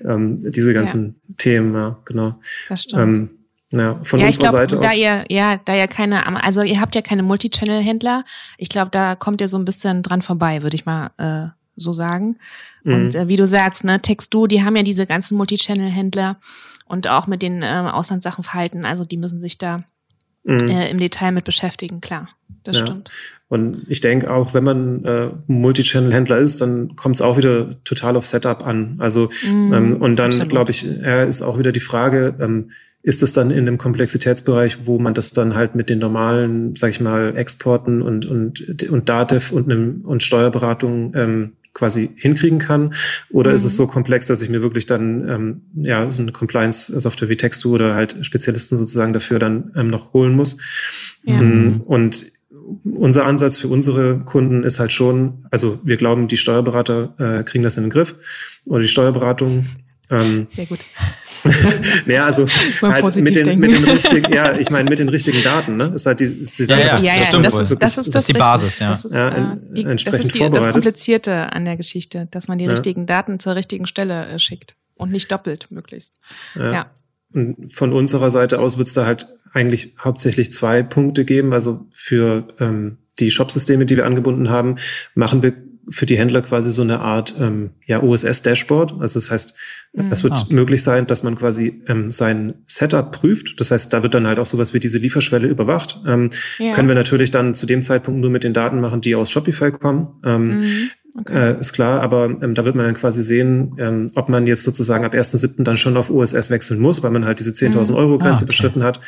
[0.04, 1.34] ähm, diese ganzen ja.
[1.36, 1.74] Themen.
[1.74, 2.40] Ja, genau.
[2.68, 3.02] Das stimmt.
[3.02, 3.30] Ähm,
[3.70, 4.96] ja, von ja, unserer glaub, Seite da aus.
[4.96, 8.24] Ihr, ja, da ihr keine, also ihr habt ja keine Multichannel-Händler.
[8.56, 11.92] Ich glaube, da kommt ihr so ein bisschen dran vorbei, würde ich mal äh, so
[11.92, 12.36] sagen.
[12.82, 12.94] Mhm.
[12.94, 16.36] Und äh, wie du sagst, ne, Textu, die haben ja diese ganzen Multichannel-Händler
[16.86, 18.84] und auch mit den äh, Auslandssachen verhalten.
[18.84, 19.84] Also die müssen sich da
[20.44, 20.68] mhm.
[20.68, 22.28] äh, im Detail mit beschäftigen, klar.
[22.62, 22.86] Das ja.
[22.86, 23.10] stimmt.
[23.48, 28.16] Und ich denke auch, wenn man äh, Multichannel-Händler ist, dann kommt es auch wieder total
[28.16, 28.96] auf Setup an.
[28.98, 32.70] Also mhm, ähm, und dann glaube ich, äh, ist auch wieder die Frage, ähm,
[33.02, 36.90] ist es dann in einem Komplexitätsbereich, wo man das dann halt mit den normalen, sag
[36.90, 42.94] ich mal, Exporten und und und Dativ und einem und Steuerberatung ähm, quasi hinkriegen kann?
[43.30, 43.56] Oder mhm.
[43.56, 43.76] ist es mhm.
[43.76, 47.94] so komplex, dass ich mir wirklich dann ähm, ja so eine Compliance-Software wie Textu oder
[47.94, 50.58] halt Spezialisten sozusagen dafür dann ähm, noch holen muss?
[51.24, 51.40] Ja.
[51.40, 52.32] Mm, und
[52.84, 57.64] unser Ansatz für unsere Kunden ist halt schon, also wir glauben, die Steuerberater äh, kriegen
[57.64, 58.14] das in den Griff
[58.64, 59.66] oder die Steuerberatung.
[60.10, 60.80] Ähm, Sehr gut.
[62.06, 62.46] naja, also
[62.82, 65.92] halt mit den, mit den richtigen, ja, ich meine mit den richtigen Daten, ne?
[65.94, 68.22] Ist halt die, ist die Sache, ja, ja, ja, ja, das, ist, das, ist, das
[68.22, 68.88] ist die Basis, ja.
[68.88, 72.48] Das ist, ja, in, äh, die, das, ist die, das Komplizierte an der Geschichte, dass
[72.48, 76.14] man die richtigen Daten zur richtigen Stelle äh, schickt und nicht doppelt möglichst.
[76.54, 76.86] Ja.
[77.32, 81.52] Und von unserer Seite aus wird es da halt eigentlich hauptsächlich zwei Punkte geben.
[81.52, 84.76] Also für ähm, die Shopsysteme, die wir angebunden haben,
[85.14, 85.52] machen wir
[85.90, 89.00] für die Händler quasi so eine Art ähm, ja, OSS-Dashboard.
[89.00, 89.56] Also das heißt,
[89.92, 90.12] mhm.
[90.12, 90.46] es wird ah.
[90.50, 93.60] möglich sein, dass man quasi ähm, sein Setup prüft.
[93.60, 96.00] Das heißt, da wird dann halt auch sowas wie diese Lieferschwelle überwacht.
[96.06, 96.74] Ähm, ja.
[96.74, 99.70] Können wir natürlich dann zu dem Zeitpunkt nur mit den Daten machen, die aus Shopify
[99.72, 100.08] kommen.
[100.24, 100.90] Ähm, mhm.
[101.16, 101.52] Okay.
[101.52, 104.64] Äh, ist klar, aber ähm, da wird man dann quasi sehen, ähm, ob man jetzt
[104.64, 105.62] sozusagen ab 1.7.
[105.62, 107.96] dann schon auf OSS wechseln muss, weil man halt diese 10.000 mhm.
[107.96, 108.44] Euro Grenze ah, okay.
[108.44, 108.98] überschritten hat.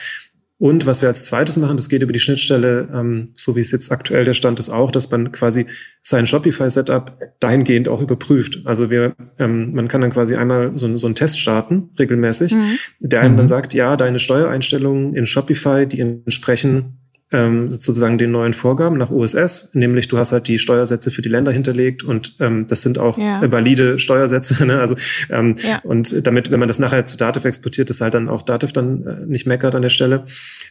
[0.58, 3.72] Und was wir als zweites machen, das geht über die Schnittstelle, ähm, so wie es
[3.72, 5.66] jetzt aktuell der Stand ist auch, dass man quasi
[6.02, 8.60] sein Shopify-Setup dahingehend auch überprüft.
[8.64, 12.78] Also wir, ähm, man kann dann quasi einmal so, so einen Test starten, regelmäßig, mhm.
[13.00, 13.38] der einem mhm.
[13.38, 17.00] dann sagt, ja, deine Steuereinstellungen in Shopify, die entsprechen
[17.32, 21.28] ähm, sozusagen den neuen Vorgaben nach USS, nämlich du hast halt die Steuersätze für die
[21.28, 23.40] Länder hinterlegt und ähm, das sind auch ja.
[23.50, 24.56] valide Steuersätze.
[24.66, 24.80] Ne?
[24.80, 24.96] Also
[25.30, 25.80] ähm, ja.
[25.84, 29.06] und damit, wenn man das nachher zu Dativ exportiert, ist halt dann auch Dativ dann
[29.06, 30.24] äh, nicht meckert an der Stelle.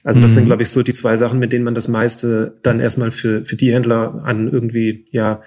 [0.04, 0.36] Also das mhm.
[0.36, 3.46] sind, glaube ich, so die zwei Sachen, mit denen man das meiste dann erstmal für
[3.46, 5.42] für die Händler an irgendwie ja,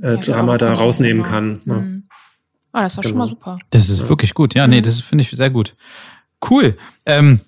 [0.00, 1.60] äh, ja Drama da rausnehmen kann.
[1.64, 1.72] Mhm.
[1.72, 2.16] Ja.
[2.72, 3.10] Ah, das ist doch genau.
[3.10, 3.56] schon mal genau.
[3.56, 3.58] super.
[3.70, 4.54] Das ist wirklich gut.
[4.54, 4.84] Ja, nee, mhm.
[4.84, 5.76] das finde ich sehr gut.
[6.48, 6.76] Cool.
[7.06, 7.40] Ähm,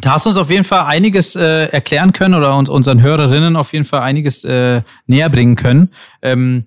[0.00, 3.56] da hast du uns auf jeden Fall einiges äh, erklären können oder uns, unseren Hörerinnen
[3.56, 5.90] auf jeden Fall einiges äh, näher bringen können.
[6.22, 6.64] Ähm,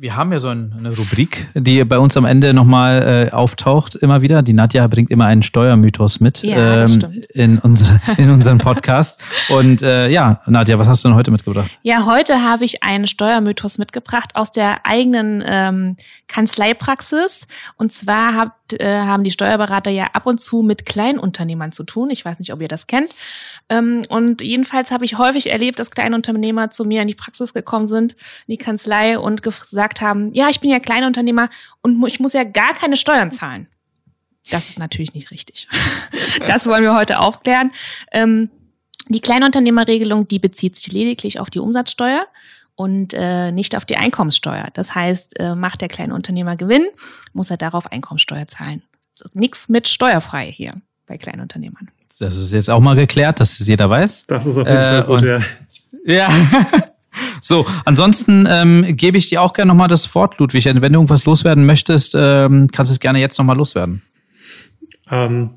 [0.00, 4.22] wir haben ja so eine Rubrik, die bei uns am Ende nochmal äh, auftaucht, immer
[4.22, 4.42] wieder.
[4.42, 9.20] Die Nadja bringt immer einen Steuermythos mit ja, ähm, in, unsere, in unseren Podcast.
[9.48, 11.76] Und äh, ja, Nadja, was hast du denn heute mitgebracht?
[11.82, 15.96] Ja, heute habe ich einen Steuermythos mitgebracht aus der eigenen ähm,
[16.28, 17.48] Kanzleipraxis.
[17.76, 22.10] Und zwar habt, äh, haben die Steuerberater ja ab und zu mit Kleinunternehmern zu tun.
[22.10, 23.14] Ich weiß nicht, ob ihr das kennt.
[23.68, 27.86] Ähm, und jedenfalls habe ich häufig erlebt, dass Kleinunternehmer zu mir in die Praxis gekommen
[27.86, 28.12] sind,
[28.46, 31.50] in die Kanzlei und gesagt haben, ja, ich bin ja Kleinunternehmer
[31.82, 33.68] und ich muss ja gar keine Steuern zahlen.
[34.50, 35.68] Das ist natürlich nicht richtig.
[36.46, 37.72] Das wollen wir heute aufklären.
[38.12, 38.50] Ähm,
[39.08, 42.26] die Kleinunternehmerregelung, die bezieht sich lediglich auf die Umsatzsteuer
[42.78, 44.68] und äh, nicht auf die Einkommenssteuer.
[44.72, 46.86] Das heißt, äh, macht der Kleinunternehmer Gewinn,
[47.32, 48.82] muss er darauf Einkommenssteuer zahlen.
[49.18, 50.70] Also nichts mit steuerfrei hier
[51.08, 51.88] bei Kleinunternehmern.
[52.20, 54.24] Das ist jetzt auch mal geklärt, dass es jeder weiß.
[54.28, 55.40] Das ist auf jeden äh, Fall gut, ja.
[56.04, 56.28] Ja.
[57.40, 60.66] So, ansonsten ähm, gebe ich dir auch gerne nochmal das Wort, Ludwig.
[60.66, 64.02] Wenn du irgendwas loswerden möchtest, ähm, kannst du es gerne jetzt nochmal loswerden.
[65.10, 65.50] Ähm,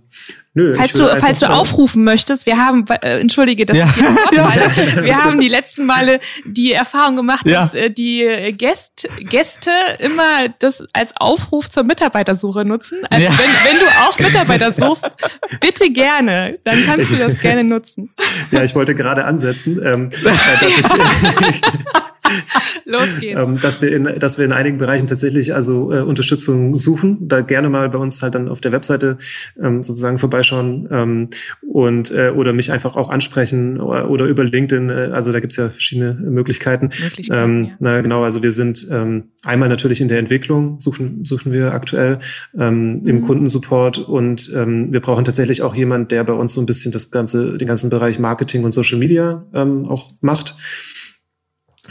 [0.53, 3.85] Nö, falls du, falls du aufrufen möchtest, wir haben, äh, entschuldige, dass ja.
[3.85, 3.93] ich
[4.31, 5.03] dir ja.
[5.03, 7.61] wir haben die letzten Male die Erfahrung gemacht, ja.
[7.61, 12.99] dass äh, die Gäst, Gäste immer das als Aufruf zur Mitarbeitersuche nutzen.
[13.09, 13.31] Also ja.
[13.31, 15.15] wenn, wenn du auch Mitarbeiter suchst,
[15.61, 18.13] bitte gerne, dann kannst du das gerne nutzen.
[18.51, 21.61] Ja, ich wollte gerade ansetzen, ähm, äh, dass ich
[22.85, 23.47] Los geht's.
[23.47, 27.27] Ähm, dass, wir in, dass wir in einigen Bereichen tatsächlich also äh, Unterstützung suchen.
[27.27, 29.17] Da gerne mal bei uns halt dann auf der Webseite
[29.61, 31.29] ähm, sozusagen vorbeischauen ähm,
[31.61, 34.89] und äh, oder mich einfach auch ansprechen oder, oder über LinkedIn.
[34.89, 36.89] Äh, also da gibt's ja verschiedene Möglichkeiten.
[37.01, 37.75] Möglichkeiten ähm, ja.
[37.79, 42.19] Na genau, also wir sind ähm, einmal natürlich in der Entwicklung, suchen, suchen wir aktuell
[42.57, 43.21] ähm, im mhm.
[43.21, 47.11] Kundensupport und ähm, wir brauchen tatsächlich auch jemand, der bei uns so ein bisschen das
[47.11, 50.55] ganze, den ganzen Bereich Marketing und Social Media ähm, auch macht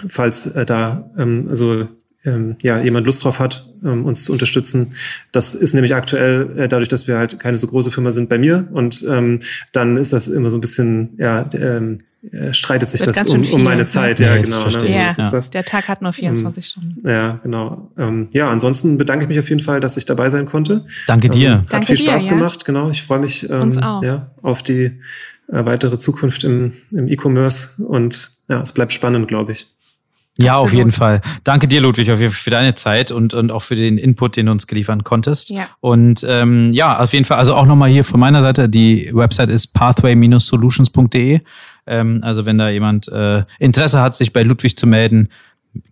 [0.08, 1.88] falls äh, da ähm, also
[2.24, 4.94] ähm, ja jemand Lust drauf hat, ähm, uns zu unterstützen.
[5.32, 8.38] Das ist nämlich aktuell äh, dadurch, dass wir halt keine so große Firma sind bei
[8.38, 9.40] mir und ähm,
[9.72, 12.00] dann ist das immer so ein bisschen ja ähm,
[12.32, 14.20] äh, streitet sich Wird das um, um meine Zeit.
[14.20, 14.58] Ja, ja genau.
[14.58, 14.64] Ne?
[14.64, 15.48] Also, ja, ist das.
[15.50, 17.08] Der Tag hat nur 24 ähm, Stunden.
[17.08, 17.90] Ja, genau.
[17.96, 20.84] Ähm, ja, ansonsten bedanke ich mich auf jeden Fall, dass ich dabei sein konnte.
[21.06, 21.48] Danke dir.
[21.48, 22.30] Ähm, hat Danke viel dir, Spaß ja.
[22.32, 22.66] gemacht.
[22.66, 22.90] Genau.
[22.90, 23.72] Ich freue mich ähm,
[24.02, 29.52] ja, auf die äh, weitere Zukunft im, im E-Commerce und ja, es bleibt spannend, glaube
[29.52, 29.68] ich.
[30.42, 30.70] Ja, Absolut.
[30.70, 31.20] auf jeden Fall.
[31.44, 34.66] Danke dir, Ludwig, für deine Zeit und, und auch für den Input, den du uns
[34.66, 35.50] geliefern konntest.
[35.50, 35.68] Ja.
[35.80, 39.50] Und ähm, ja, auf jeden Fall, also auch nochmal hier von meiner Seite, die Website
[39.50, 41.40] ist pathway-solutions.de.
[41.86, 45.28] Ähm, also wenn da jemand äh, Interesse hat, sich bei Ludwig zu melden,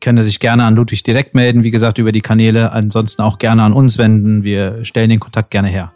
[0.00, 2.72] kann er sich gerne an Ludwig direkt melden, wie gesagt, über die Kanäle.
[2.72, 4.42] Ansonsten auch gerne an uns wenden.
[4.42, 5.92] Wir stellen den Kontakt gerne her.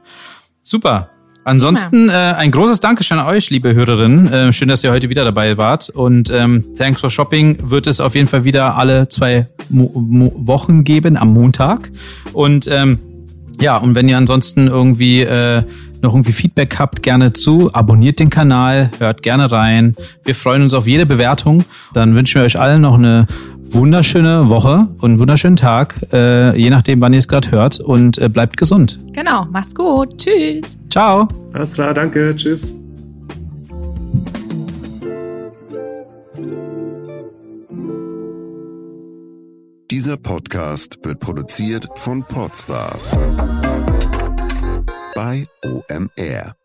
[0.63, 1.12] Super.
[1.45, 4.33] Ansonsten äh, ein großes Dankeschön an euch, liebe Hörerinnen.
[4.33, 5.91] Äh, schön, dass ihr heute wieder dabei wart.
[5.91, 10.33] Und ähm, Thanks for Shopping wird es auf jeden Fall wieder alle zwei Mo Mo
[10.37, 11.91] Wochen geben, am Montag.
[12.33, 12.99] Und ähm,
[13.61, 15.63] ja, und wenn ihr ansonsten irgendwie äh,
[16.03, 17.71] noch irgendwie Feedback habt, gerne zu.
[17.73, 19.95] Abonniert den Kanal, hört gerne rein.
[20.25, 21.65] Wir freuen uns auf jede Bewertung.
[21.93, 23.27] Dann wünschen wir euch allen noch eine
[23.73, 27.81] wunderschöne Woche und einen wunderschönen Tag, äh, je nachdem, wann ihr es gerade hört.
[27.81, 28.99] Und äh, bleibt gesund.
[29.13, 30.19] Genau, macht's gut.
[30.19, 30.77] Tschüss.
[30.91, 31.29] Ciao.
[31.53, 32.35] Alles klar, danke.
[32.35, 32.75] Tschüss.
[39.91, 43.15] Dieser Podcast wird produziert von Podstars
[45.15, 46.62] bei OMR.